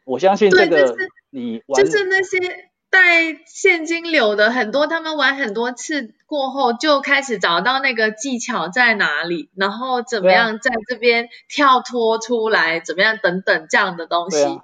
[0.05, 0.93] 我相信这个
[1.31, 14.61] 你玩就是那些带现金流的很多，他们玩很多次过后就开始找到那个技巧在哪里，然后怎么样在这边跳脱出来，怎么样等等这样的东西。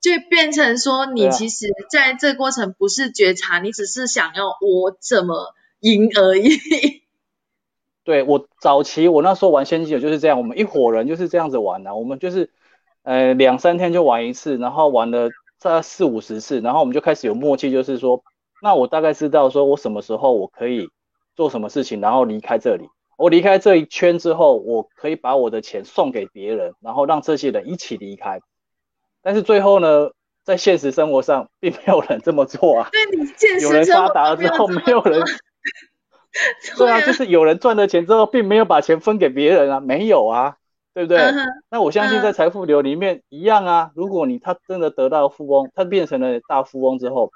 [0.00, 6.50] 就变成说，你其实在这个过程不是觉察，啊、你只是想要我怎么赢而已。
[8.04, 12.50] 对，我早期我那时候玩现金流就是这样，我们一伙人就是这样子玩的，啊，我们就是
[13.02, 15.30] 呃两三天就玩一次，然后玩了
[15.62, 18.24] 这四五十次，然后我们就开始有默契，就是说，
[18.60, 20.88] 那我大概知道说我什么时候我可以
[21.36, 22.88] 做什么事情，然后离开这里。
[23.16, 28.40] 我离开这一圈之后，我可以把我的钱送给别人，然后让这些人一起离开。
[29.22, 30.10] 但是最后呢，
[30.42, 32.88] 在现实生活上，并没有人这么做啊。
[32.90, 35.22] 对，你现实有人发达了之后，没有人。
[36.78, 40.56] 对啊，就是有人赚了钱之后，并没有把钱分给别人啊，没有啊，
[40.94, 41.18] 对不对？
[41.18, 43.90] 嗯、那我相信在财富流里面一样啊。
[43.94, 47.30] 如果你他真的得到富翁，他变成了大富翁之后，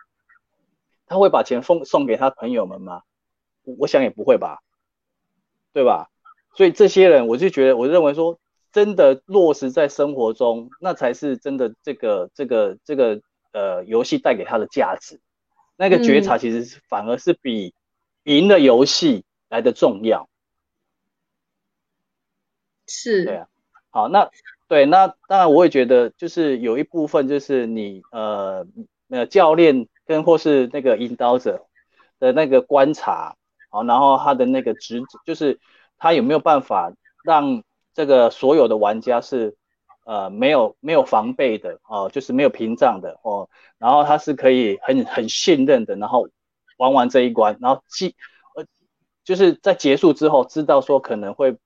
[1.07, 3.03] 他会把钱送送给他朋友们吗？
[3.79, 4.61] 我想也不会吧，
[5.73, 6.09] 对吧？
[6.55, 8.39] 所以这些人，我就觉得，我认为说。
[8.73, 15.19] 真的落实在生活中，那才是真的这个这个这个呃游戏带给他的价值。
[15.79, 17.73] 那个觉察其实反而是比
[18.25, 20.29] 赢了游戏来的重要。
[22.87, 23.47] 是，对啊。
[23.91, 24.31] 好，那
[24.69, 28.67] 对，那当然我也觉得就是有一部分就是你呃
[29.09, 31.65] 呃教练跟或是那个引导者
[32.19, 33.37] 的那个观察，
[33.71, 35.59] 好，然后他的那个职就是
[35.97, 36.93] 他有没有办法
[37.25, 37.63] 让
[37.95, 39.57] 这个所有的玩家是
[40.05, 46.29] 呃没有没有防备的哦，就是没有屏障的哦，然后他是可以很很信任的，然后
[46.77, 48.15] 玩完这一关，然后记
[48.57, 48.67] 呃
[49.25, 51.57] 就是在结束之后知道说可能会。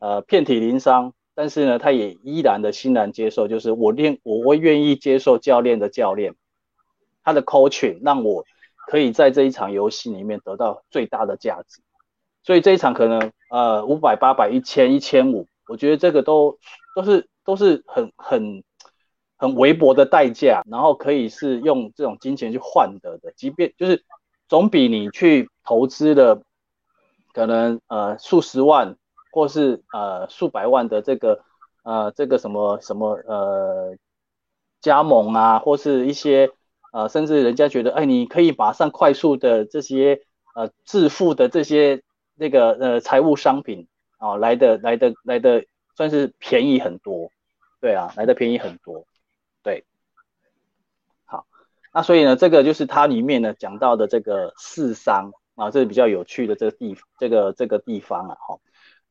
[0.00, 6.34] 呃，遍体鳞伤，但是呢，他也依然的欣然接受，就是我练，我会愿意接受教练的教练，
[7.22, 8.46] 他的 coaching 让我
[8.86, 11.82] 可以在这一场游戏里面得到最大的价值。
[12.42, 16.58] 所以这一场可能呃五百、八百、一千、一千五，我觉得这个都
[16.96, 18.64] 都是都是很很
[19.36, 24.02] 很微薄的代价，然后可以是用这种金钱去换得的，即便就是
[24.48, 26.40] 总比你去投资的
[27.34, 28.96] 可能呃数十万。
[29.30, 31.42] 或是呃数百万的这个
[31.82, 33.96] 呃这个什么什么呃
[34.80, 36.50] 加盟啊，或是一些
[36.92, 40.22] 呃甚至人家觉得哎你可以马上快速的这些
[40.54, 42.02] 呃致富的这些
[42.34, 43.86] 那个呃财务商品
[44.18, 45.64] 啊来的来的来的
[45.94, 47.30] 算是便宜很多，
[47.80, 49.04] 对啊来的便宜很多，
[49.62, 49.84] 对，
[51.24, 51.46] 好，
[51.92, 58.58] 那所以呢这个就是它里面呢讲到的这个四商啊，这是比较有趣的这个地这个这个地方啊哈。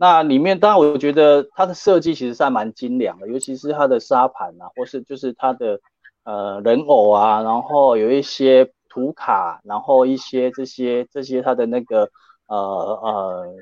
[0.01, 5.81] 那里面当然，我觉得它的设计其实是还蛮精良的，尤其是它的沙盘啊，或是就是它的
[6.23, 12.09] 呃人偶啊，然后有一些图卡，然后一些这些这些它的那个
[12.47, 13.55] 呃呃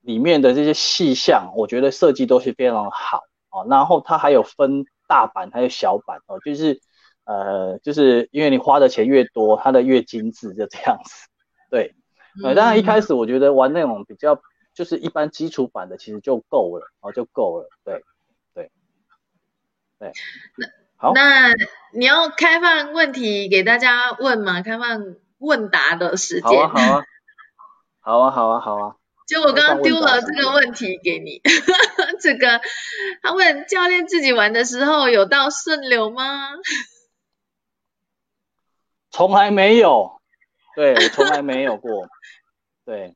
[0.00, 3.20] 里面的这些细项，我觉得设计都是非常好
[3.52, 3.64] 哦。
[3.70, 6.80] 然后它还有分大版还有小版哦，就是
[7.24, 11.28] 呃就是因为你花的钱越多，它的越精致，就这样子。
[11.70, 11.94] 对，
[12.42, 14.36] 呃，当然一开始我觉得玩那种比较。
[14.80, 18.02] 就是一般基础版的其实就够了，哦，就够了，对，
[18.54, 18.70] 对，
[19.98, 20.10] 对。
[20.56, 20.66] 那
[20.96, 21.52] 好，那
[21.92, 24.62] 你要开放问题给大家问吗？
[24.62, 26.42] 开放问答的时间。
[26.42, 27.04] 好啊，好啊，
[28.00, 28.96] 好啊，好啊，好啊。
[29.26, 31.42] 就我刚刚丢了这个问题给你，
[32.22, 32.62] 这个
[33.22, 36.52] 他问教练自己玩的时候有到顺流吗？
[39.12, 40.22] 从来没有，
[40.74, 42.08] 对，我从来没有过，
[42.86, 43.14] 对。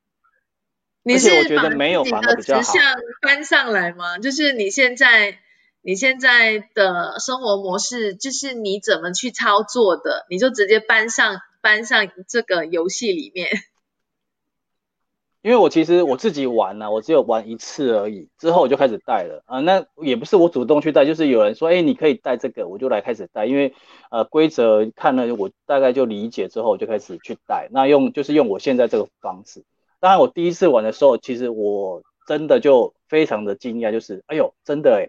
[1.07, 2.83] 你是把自己的直向
[3.21, 4.19] 搬上来吗？
[4.19, 5.39] 就是你现在
[5.83, 13.51] 你现在的生活模式，就是你怎么去操作的，你就直接搬上搬上这个游戏里面。
[15.43, 19.61] 因为我其实我自己玩呢、啊，我只有玩一次而已，之后我就开始带了啊。
[19.61, 23.45] 那也不是我主动去带，就是有人说，哎，你可以带这个，我就来开始带。
[23.45, 23.75] 因为
[24.11, 27.69] 呃规则看了，我大概就理解之后，我就开始去带。
[27.71, 29.65] 那用就是用我现在这个方式。
[30.05, 35.09] 当然，我第一次玩的时候，其实我真的就非常的惊讶，就是哎呦，真的哎，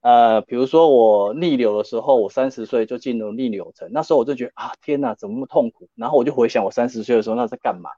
[0.00, 5.88] 呃，比如说我逆流的时候，我三十岁就进入逆流层，那时候我就觉得啊，天哪，怎么那么痛苦？
[5.94, 7.88] 然后我就回想我三十岁的时候那在干嘛，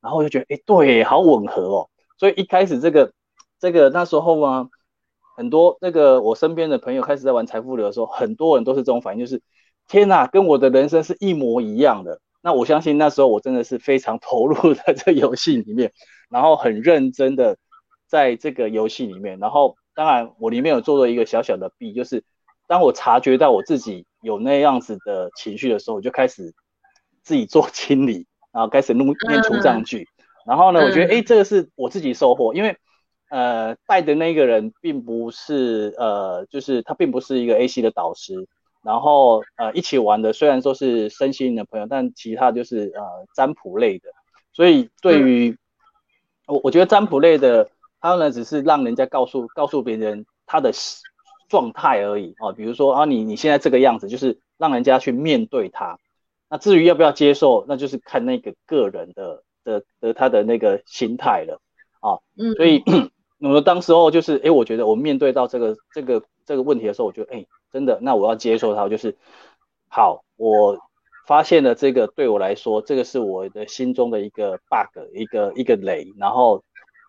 [0.00, 1.90] 然后我就觉得哎，对，好吻合哦。
[2.16, 3.12] 所以一开始这个
[3.60, 4.70] 这个那时候嘛，
[5.36, 9.42] 很多那个我身边的朋友开始在玩财富流的时候，很多人都是这种反应，就是
[9.86, 12.22] 天哪，跟我的人生是一模一样的。
[12.44, 15.90] 那我相信那时候我真的是非常投入在 这个游戏里面，
[16.28, 17.56] 然后很认真的
[18.06, 22.22] 在这个游戏里面，然后当然我里面有做了一个小小的弊，就是
[22.68, 26.52] 当我察觉到我自己有那样子的情绪的时候，我就开始
[27.22, 30.06] 自己做清理，然后开始弄念出账句，
[30.46, 32.76] 然后呢，我觉得诶，这个是我自己收获，因为
[33.30, 38.46] 呃带的那个人并不是呃就是他并不是一个 AC 的导师。
[38.84, 43.02] 然后呃一起玩的虽然说是身心灵的朋友，但其他就是呃
[43.34, 44.10] 占卜类的，
[44.52, 45.56] 所以对于
[46.46, 47.70] 我我觉得占卜类的，
[48.00, 50.70] 他呢只是让人家告诉告诉别人他的
[51.48, 55.98] 状态而已啊，比如说啊你你现在这个样子，就是让人家去面对他。
[56.50, 61.58] 那至于要不要接受，那就是看那个个人的的的他的那个心态了
[62.00, 62.20] 啊。
[62.36, 62.84] 嗯，所以
[63.40, 67.46] 我当时候就是哎，我觉得我面对到这个这个这个问题的时候，我觉得哎。
[67.74, 69.16] 真的，那我要接受它，就是
[69.88, 70.22] 好。
[70.36, 70.78] 我
[71.26, 76.62] 发现了这个，对我来说，这个是我的心中的一个 bug，一个一个雷，然后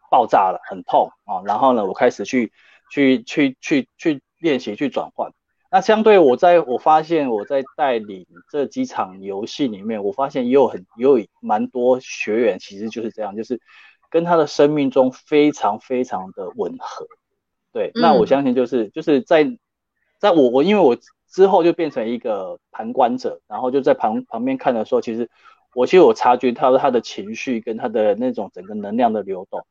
[0.09, 1.41] 爆炸了，很痛啊。
[1.45, 2.51] 然后呢，我开始去
[2.89, 5.31] 去去去去练习，去转换。
[5.69, 13.61] 那相对我在我发现我在带领这几场游戏里面，我发现也有很也有蛮多学员，其实就是这样，就是
[14.09, 17.05] 跟他的生命中非常非常的吻合。
[17.71, 19.57] 对，那我相信就是就是在。
[20.21, 20.97] 那我我因为我
[21.27, 25.29] 之后就变成一个旁观者，然后就在旁旁边看的时候，其实
[25.73, 29.65] 我其实有察觉到他的情绪跟他的那种整个能量的流动，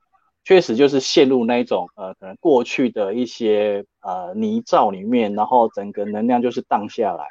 [0.45, 7.27] 确实就是陷入那一种呃可能过去的一些呃泥沼里面，然后整个能量就是荡下来，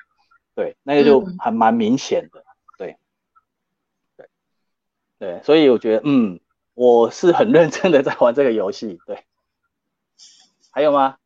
[0.56, 2.44] 对，那个就还蛮明显的，
[2.78, 2.98] 对，
[4.18, 4.28] 对，
[5.20, 6.40] 对，所以我觉得嗯，
[6.74, 9.24] 我是很认真的在玩这个游戏，对，
[10.72, 11.18] 还有吗？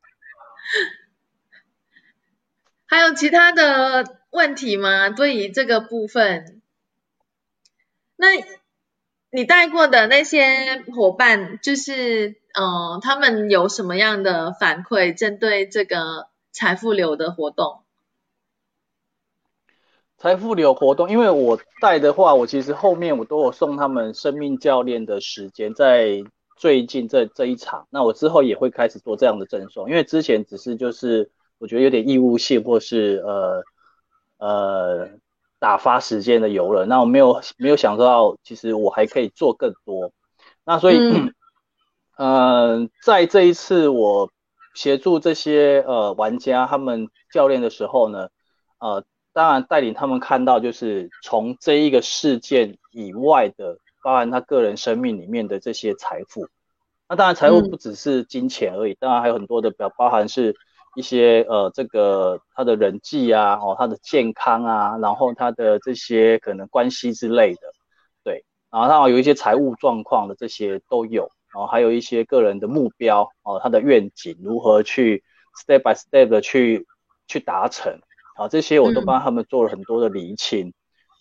[2.97, 5.11] 还有其他的问题吗？
[5.11, 6.63] 对于这个部分，
[8.15, 8.29] 那
[9.29, 15.15] 你带过的那些伙伴，就是呃，他们有什么样的反馈？
[15.15, 17.83] 针对这个财富流的活动，
[20.17, 26.23] 财富流活动，因为我带的话，我其实后面我都有送他们生命教练的时间，在
[26.55, 31.29] 最近这这一场，那我之后也会开始做这样的赠送，因为之前只是就是。
[31.59, 33.63] 我觉得有点义务性，或是呃
[34.37, 35.09] 呃
[35.57, 36.85] 打发时间的游乐。
[36.85, 40.11] 那我没有没有想到，其实我还可以做更多。
[40.63, 40.97] 那所以，
[42.17, 44.31] 嗯、呃，在这一次我
[44.75, 48.29] 协助这些呃玩家他们教练的时候呢，
[48.77, 49.03] 呃，
[49.33, 56.47] 当然带领他们看到，就是从这一个事件以外的，包含他个人生命里面的这些财富。
[57.09, 60.55] 那当然，财富不只是金钱而已，嗯、当然还有很多的表，包含是。
[60.97, 67.61] 一些呃，这个他的人际啊，哦，他的健康啊，然后他的这些可能关系之类的，
[68.23, 75.23] 对，然后他有一些财务状况的这些都有，然后还有一些个人的目标哦，他的愿景如何去
[75.63, 76.87] step by step 的去
[77.27, 77.99] 去达成，
[78.35, 80.69] 啊，这些我都帮他们做了很多的厘清。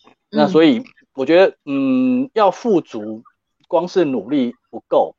[0.06, 3.22] 嗯、那所以我觉得，嗯，要富足，
[3.68, 5.14] 光是努力不够。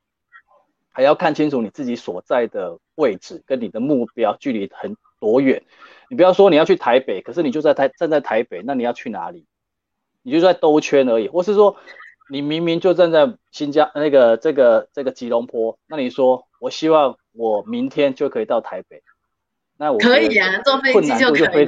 [0.98, 5.62] 还要看清楚你自己所在的位置跟你的目标距离很多远。
[6.10, 9.46] 你不要说你要去台北，可是你就在台站在台北，那你要去哪里？
[10.24, 11.28] 你就在兜圈而已。
[11.28, 11.76] 或是说
[12.32, 19.04] 你明明就站在新加那个这个这个吉隆坡，那你说我希望我明天就可以到台北，
[19.78, 21.68] 那我可以啊，坐飞机就可以。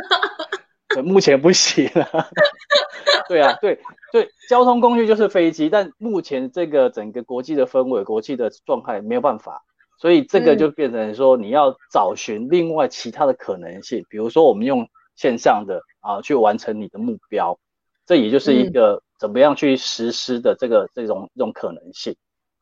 [1.04, 2.30] 目前不行了。
[3.28, 3.78] 对啊，对
[4.10, 9.62] 对，交通工具就是飞机，但目前这个整个国际的氛围、国际的状态没有办法，
[9.98, 17.58] 所以这个就变成说你要找寻另外其他的可能性，嗯、比如说我们用线上的啊去完成你的目标，
[18.06, 22.16] 这也就是一个怎么样去实施的这个这种这种可能性，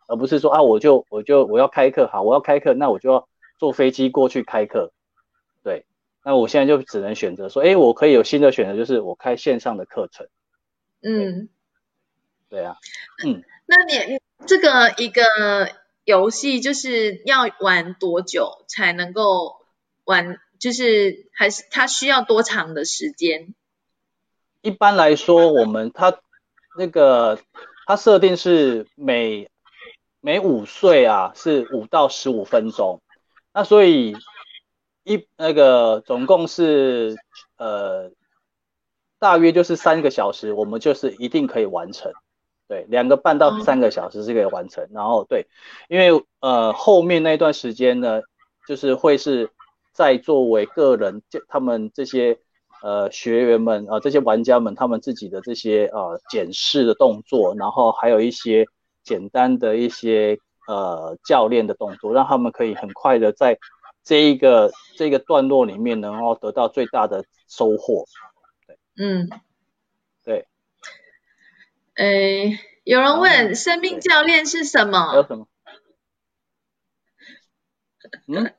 [0.09, 4.91] 而不是说啊我就我就我要开课，好，我要开课，那我就要坐飞机过去开课，
[5.63, 5.87] 对，
[6.25, 10.27] 那我现在就只能选择说，哎，我可以有新的选择，就是我开线上的课程。
[11.03, 11.49] 嗯，
[12.49, 12.77] 对啊，
[13.25, 15.23] 嗯，那你这个一个
[16.05, 19.57] 游戏就是要玩多久才能够
[20.05, 20.41] 玩？
[20.59, 23.55] 就是还是它需要多长的时间？
[24.63, 26.19] 一般来说，我们它
[26.79, 27.39] 那个
[27.87, 29.51] 它设定是每
[30.21, 33.03] 每五岁啊是五到十五分钟，
[33.53, 34.17] 那所以
[35.05, 37.17] 一那个总共是
[37.59, 38.11] 呃。
[39.19, 42.13] 大约就是三个小时，我们就是一定可以完成，
[42.69, 44.85] 对，两个半到三个小时是可以完成。
[44.85, 45.47] 嗯、然后对，
[45.89, 48.21] 因为呃后面那段时间呢，
[48.69, 49.51] 就是会是
[49.93, 52.39] 在作为个人，就他们这些
[52.83, 58.67] 呃学员们啊、呃，这些玩家们他们自己的这些呃检视的动作，然后还有一些
[59.03, 60.39] 简单的一些
[60.69, 63.57] 呃教练的动作，让他们可以很快的在
[64.05, 68.05] 这一个这个段落里面，然后得到最大的收获。
[68.97, 69.29] 嗯，
[70.25, 70.47] 对。
[71.95, 75.11] 诶，有人问生命教练是什么？
[75.11, 75.49] 还有什么？
[78.27, 78.55] 嗯，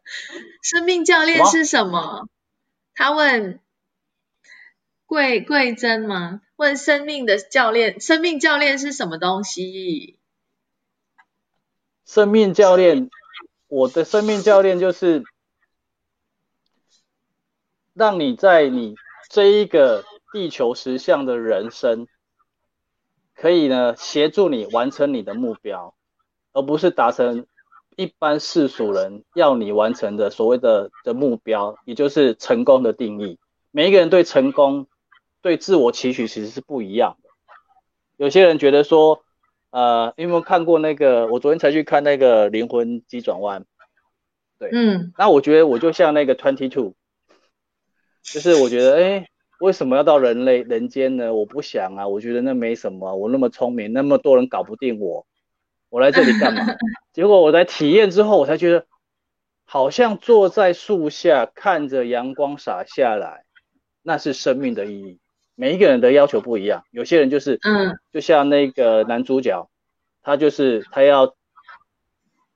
[0.61, 2.27] 生命教练是什么？
[2.93, 3.59] 他问
[5.05, 6.41] 贵贵珍吗？
[6.55, 10.19] 问生命的教练，生命教练是什么东西？
[12.05, 13.09] 生命教练，
[13.67, 15.23] 我的生命教练就是
[17.93, 18.95] 让你在你
[19.29, 20.03] 这一个。
[20.33, 22.07] 地球实相的人生，
[23.33, 25.95] 可以呢协助你完成你的目标，
[26.51, 27.45] 而不是达成
[27.95, 33.39] 一般世俗人要你完成的所谓的的目标，也就是成功的定义。
[33.71, 34.87] 每一个人对成功、
[35.41, 37.29] 对自我期许其实是不一样的。
[38.17, 39.23] 有些人觉得说，
[39.69, 43.65] 呃，有没有看过那个，我昨天才去看那个灵魂急转弯，
[44.59, 46.95] 对，嗯，那我觉得我就像那个 Twenty Two，
[48.23, 49.29] 就是我觉得，哎。
[49.59, 51.33] 为什么要到人类人间呢？
[51.33, 55.25] 我不想啊，我觉得那没什么，我那么聪明，那么多人搞不定我，
[55.89, 56.63] 我来这里干嘛？
[57.13, 58.85] 结果我在体验之后，我才觉得，
[59.65, 63.45] 好像坐在树下看着阳光洒下来，
[64.03, 65.19] 那是生命的意义。
[65.55, 69.69] 每一个人的要求不一样，有些人就是，嗯，就像那个男主角，
[70.21, 71.35] 他就是他要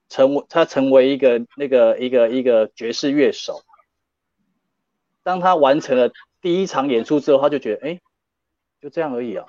[0.07, 3.61] 成为他成为一个那个一个一个爵士乐手。
[5.23, 6.11] 当他完成了
[6.41, 8.01] 第一场演出之后，他就觉得，哎，
[8.81, 9.45] 就这样而已啊，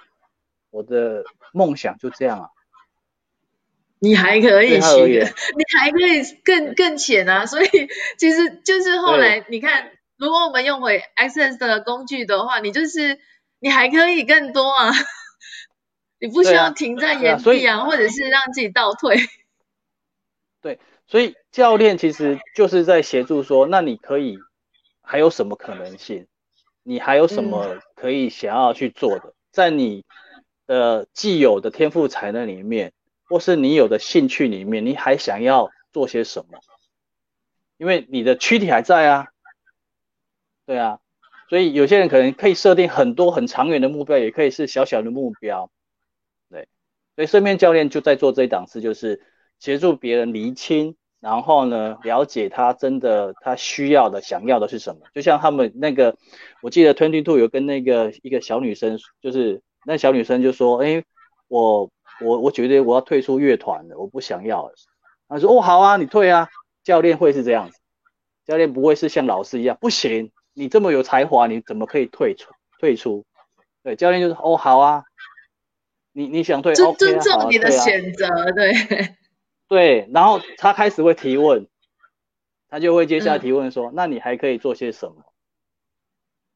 [0.71, 2.49] 我的梦想就这样啊。
[3.99, 7.47] 你还可以去，你还可以更更浅啊。
[7.47, 7.69] 所以
[8.19, 13.21] 其实就是后来你看，如果我们用回 Access 的工具的话，你就是
[13.61, 14.91] 你还可以更多啊。
[16.19, 19.17] 你不需要停在原地啊，啊啊或者是让自己倒退。
[20.61, 24.39] 对，所以教练其实就是在协助说，那你可以
[25.01, 26.27] 还有什么可能性？
[26.83, 29.29] 你还有什么可以想要去做的？
[29.29, 30.05] 嗯、在你
[30.67, 32.93] 的既有的天赋才能里面，
[33.25, 36.59] 或是你有的兴趣里面，你还想要做些什么？
[37.79, 39.29] 因为你的躯体还在啊，
[40.67, 41.01] 对啊，
[41.49, 45.71] 所以有些人可能可以设定很多很长远的目标，也可以是小小的目标。
[46.49, 46.69] 对
[47.17, 49.23] 所以，生命教练就在做这一档事，就是
[49.59, 55.03] 协助别人厘清，然后呢，了解他真的他需要的、想要的是什么。
[55.15, 56.17] 就像他们那个，
[56.61, 61.05] 我记得 Twenty Two 有跟那个一个小女生，就是那小女生就说：“哎，
[61.47, 64.75] 我我我觉得我要退出乐团了，我不想要了。”
[65.31, 66.49] 她说：“哦，好啊，你退啊。”
[66.83, 67.79] 教练会是这样子，
[68.45, 72.53] 教练不会是像老师一样，不行，你这么有才华，你怎么可以退出？
[72.81, 73.25] 退出？
[73.85, 75.05] 对，教练就是：“哦，好啊。”
[76.15, 79.09] 你你想退，尊尊重你的选择，对、啊、
[79.73, 81.67] 对，然后他开始会提问，
[82.69, 85.25] 他就会接下来提问说，嗯、那你还可以做些什么？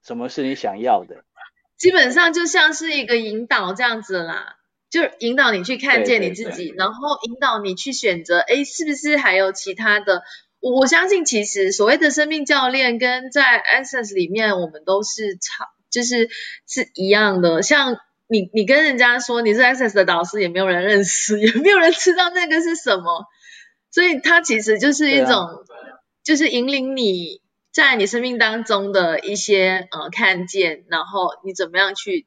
[0.04, 1.24] 什么是你想要的？
[1.78, 4.58] 基本上就像是一个引导这样子啦，
[4.90, 10.22] 就引导你去看见你自己，对对对，然后引导你去选择，哎，是不是还有其他的？
[10.60, 16.28] 我相信其实所谓的生命教练跟在 Access 里面，我们都是差，就是
[16.66, 17.98] 是一样的，像。
[18.28, 23.26] 你你跟人家说你是 Access 的导师，也没有人认识，也没有人知道那个是什么，
[23.90, 25.50] 所以它其实就是一种，啊、
[26.24, 32.26] 就是引领你在你生命当中的一些呃看见，然后你怎么样去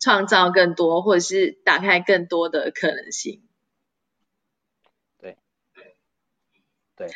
[0.00, 3.42] 创造更多，或者是打开更多的可能性。
[5.20, 5.36] 对，
[6.96, 7.08] 对，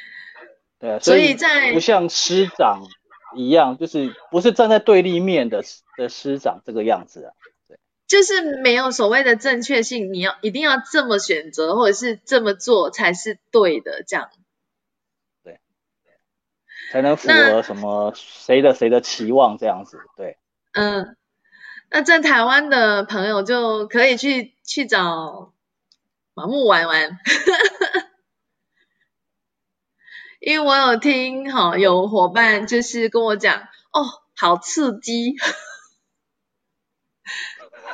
[0.78, 2.82] 对啊，所以在不像师长
[3.34, 5.62] 一样，就是不是站在对立面的
[5.96, 7.32] 的师长这个样子啊。
[8.12, 14.28] 就是没有所谓的正确性，你要一定要这么选择，或者是这么做才是对的，这样。
[15.42, 15.60] 对，
[16.92, 20.36] 才能符合什么谁的谁的期望这样子，对。
[20.72, 21.16] 嗯，
[21.88, 25.54] 那在台湾的朋友就可以去去找
[26.34, 27.16] 马木玩玩，
[30.38, 34.04] 因为我有听好有伙伴就是跟我讲，哦，
[34.36, 35.34] 好刺激。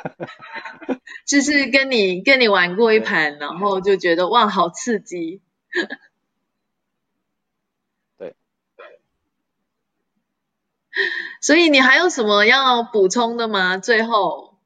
[1.25, 5.41] 就是跟你跟你玩过一盘，然后就觉得哇，好刺激。
[8.17, 8.35] 对。
[11.41, 13.77] 所以你还有什么要补充的吗？
[13.77, 14.57] 最后。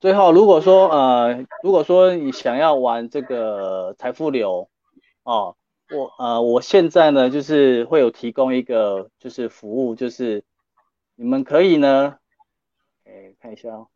[0.00, 4.68] 最后，如果说呃，如果说你想要玩这个财富流
[5.24, 5.56] 哦，
[5.90, 10.44] 我呃，我现在呢就是会有提供一个就是服务，就是
[11.16, 12.18] 你们可以呢。
[13.40, 13.88] 看一下哦。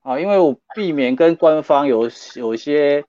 [0.00, 3.06] 好，因为我避免跟官方有有一些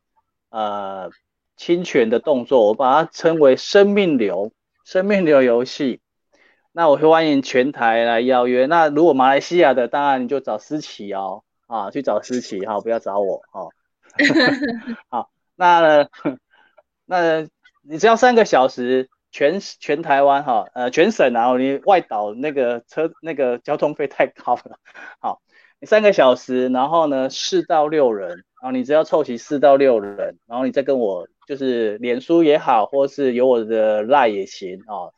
[0.50, 1.12] 呃
[1.58, 4.54] 侵权的动作，我把它称为生命流，
[4.86, 6.00] 生命流游戏。
[6.78, 8.66] 那我会欢迎全台来邀约。
[8.66, 13.70] 那如果马来西亚的，当然你就找思琪哦，啊，去找思琪哈，不要找我哦。
[15.08, 16.10] 好，那，
[17.06, 17.48] 那
[17.82, 24.78] 你只要三个小时，全全台湾哈，呃，全省然后你外岛那个车那个交通费太高了。
[25.22, 25.42] 好，
[25.80, 35.14] 你三个小时，然后呢，四到六人，然后你只要凑齐四到六人，然后你再跟我就是脸书也好，或是有我的 LINE 也行哦。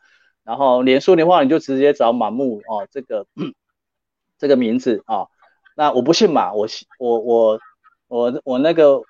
[0.47, 3.25] 然后脸书的话，你就直接找马木哦，这个
[4.39, 5.29] 这个名字啊、哦。
[5.75, 7.59] 那我不姓马，我姓我我
[8.07, 9.01] 我我那个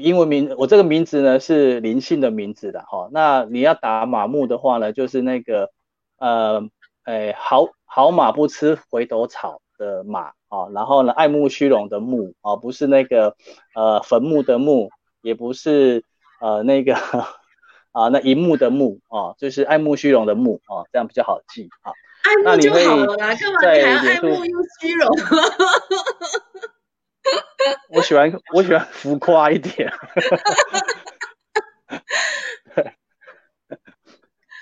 [0.00, 3.10] 英文名，我这个名字呢是灵性的名字的哈、哦。
[3.12, 5.68] 那你要打马木的话呢，就是那个
[6.16, 6.66] 呃，
[7.02, 10.70] 哎，好好马不吃回头草的马啊、哦。
[10.72, 13.36] 然后呢，爱慕虚荣的慕啊、哦，不是那个
[13.74, 14.88] 呃坟墓的墓，
[15.20, 16.02] 也不是
[16.40, 16.96] 呃那个。
[17.96, 21.92] 啊，那一幕的幕啊，就是爱慕虚荣的慕啊，这样比较好记啊。
[22.22, 25.08] 爱慕就好了啦，干嘛你还要爱慕又虚荣？
[27.88, 29.90] 我喜欢我喜欢浮夸一点。
[32.74, 32.92] 对，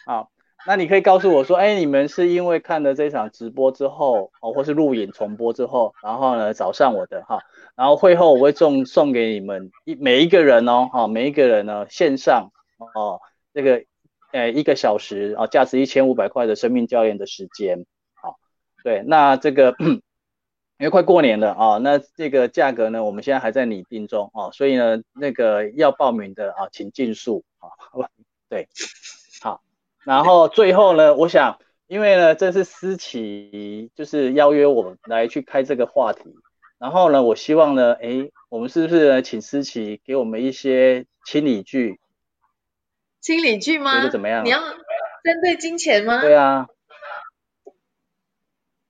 [0.06, 0.30] 好，
[0.64, 7.40] 那你可以告诉我说，哎，你们是因为看了这场直播之后，哦，或是录影重播之后，然后呢找上我的哈，
[7.74, 13.20] 然后会后我会送送给你们一每一个人哦，哈，每一个人呢线上哦，
[13.52, 13.84] 这个
[14.32, 18.38] 呃一个小时啊，价值一千五百块的生命教练的时间，好，
[18.82, 19.74] 对，那这个。
[20.76, 27.70] 因为快过年了啊，那这个价格呢，我们现在还在拟定中啊，所以呢，那个要报名的啊，请尽速啊，
[28.48, 28.68] 对，
[29.40, 29.62] 好，
[30.02, 36.34] 然后最后呢，我想，因为呢，这是思琪就是邀约我来去开这个话题，
[36.78, 42.00] 然后呢，我希望呢，诶，我们是不是呢，请思琪给我们一些清理句？
[43.24, 43.96] 清理剧吗？
[43.96, 44.44] 觉得怎么样？
[44.44, 46.20] 你要针对金钱吗？
[46.20, 46.66] 对啊。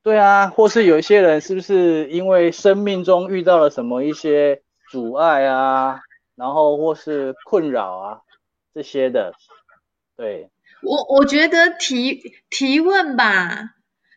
[0.02, 6.00] 对啊，或是有一些人是不是因为生命中遇到了什么一些阻碍啊，
[6.34, 8.18] 然后或是困扰啊
[8.74, 9.34] 这些的，
[10.16, 10.50] 对。
[10.82, 12.20] 我我觉得提
[12.50, 13.70] 提问吧，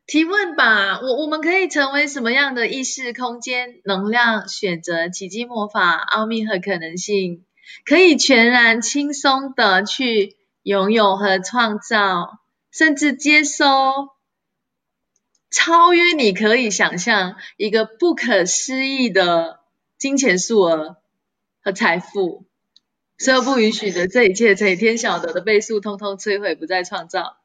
[0.07, 7.45] 提问吧，我我们可以成为什么样的意识空间、能量、选择、奇迹魔法、奥秘和可能性，
[7.85, 12.39] 可以全然轻松的去拥有和创造，
[12.71, 14.09] 甚至接收。
[15.49, 19.61] 超越你可以想象一个不可思议的
[19.97, 20.97] 金钱数额
[21.63, 22.43] 和财富，
[23.17, 27.37] 所有不允许的这一切，这一天晓得的倍数，通通摧毁，不再创造。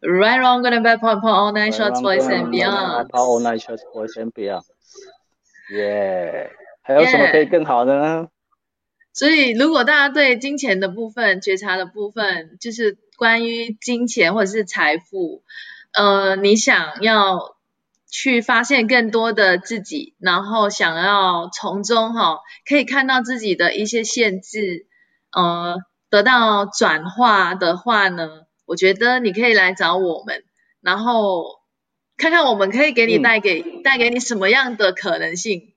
[0.00, 3.10] Right, wrong, good and bad, point, point, all nine shorts, boys and beyond.
[3.10, 4.64] All nine shorts, boys and beyond.
[5.70, 6.50] Yeah，
[6.80, 8.28] 还有什么可以更好的呢？
[9.14, 15.42] 所以，如果大家对金钱的部分、觉察的部分，就是关于金钱或者是财富。
[15.92, 17.56] 呃，你想要
[18.10, 24.86] 去发现更多的自己，然后想要从中哈、哦、可以看到自己的一些限制，
[25.30, 25.76] 呃，
[26.08, 30.42] 得到转化的话呢，我觉得你可以来找我们，
[30.80, 31.60] 然后
[32.16, 35.71] 看看我们可以给你带给、嗯、带给你什么样的可能性。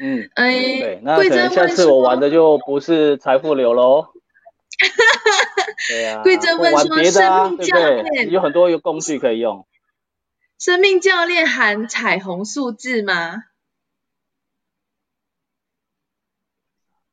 [0.00, 4.02] 嗯，哎，对，那可能下次我玩的就不是财富流喽。
[4.02, 4.94] 哈哈
[5.62, 9.66] 哈，对啊，贵珍问说：“生命教练有很多有工具可以用。
[10.58, 13.44] 生命教练含彩虹数字吗？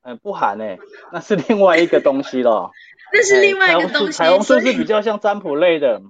[0.01, 0.79] 嗯，不含诶、欸，
[1.11, 2.71] 那是另外一个东西咯。
[3.13, 4.13] 那是另外一个东西。
[4.13, 6.01] 彩虹数字比较像占卜类的，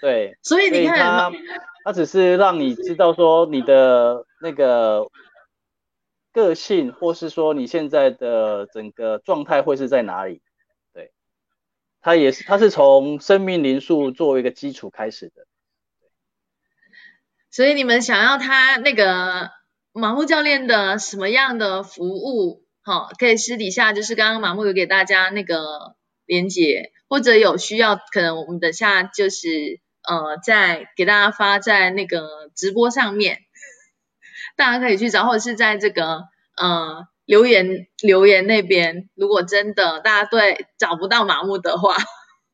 [0.00, 0.38] 对。
[0.42, 1.32] 所以你看，它
[1.84, 5.06] 它只是让你知道说你的那个。
[6.32, 10.42] 个性，或是说你现在的整个状态会是在哪里？
[10.92, 11.12] 对，
[12.00, 15.46] 它也是，它是从生命灵数作为一个基础开始的。
[17.50, 19.50] 所以你们想要他那个
[19.92, 22.64] 马木教练的什么样的服务？
[22.82, 33.40] 好、可以私底下就是刚刚马木有给大家那个连接，或者有需要，可能我们等下就是呃再给大家发在那个直播上面。
[34.60, 41.96] 大家可以去找，或者是在这个呃留言留言那边，如果真的大家对找不到麻木的话，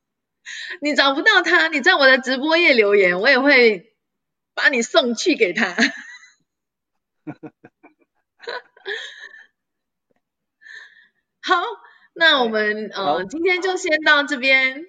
[0.80, 3.92] 你找不到他，你在我的直播页留言，我也会
[4.54, 5.74] 把你送去给他。
[11.42, 11.60] 好，
[12.14, 14.84] 那我们呃今天就先到这边。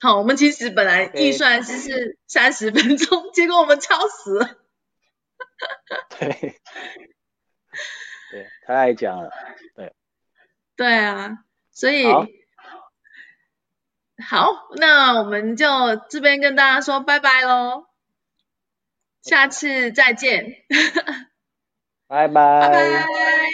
[0.00, 4.62] 好，我们其实本来预算是是三十分钟，结果我们超时了。
[6.18, 6.60] 对，
[8.30, 9.30] 对，太爱讲了，
[9.74, 9.94] 对，
[10.76, 12.26] 对啊，所以好，
[14.26, 15.66] 好，那我们就
[16.08, 17.86] 这边跟大家说拜拜喽，
[19.22, 20.64] 下次再见，
[22.06, 22.60] 拜拜。
[22.60, 23.45] 拜拜。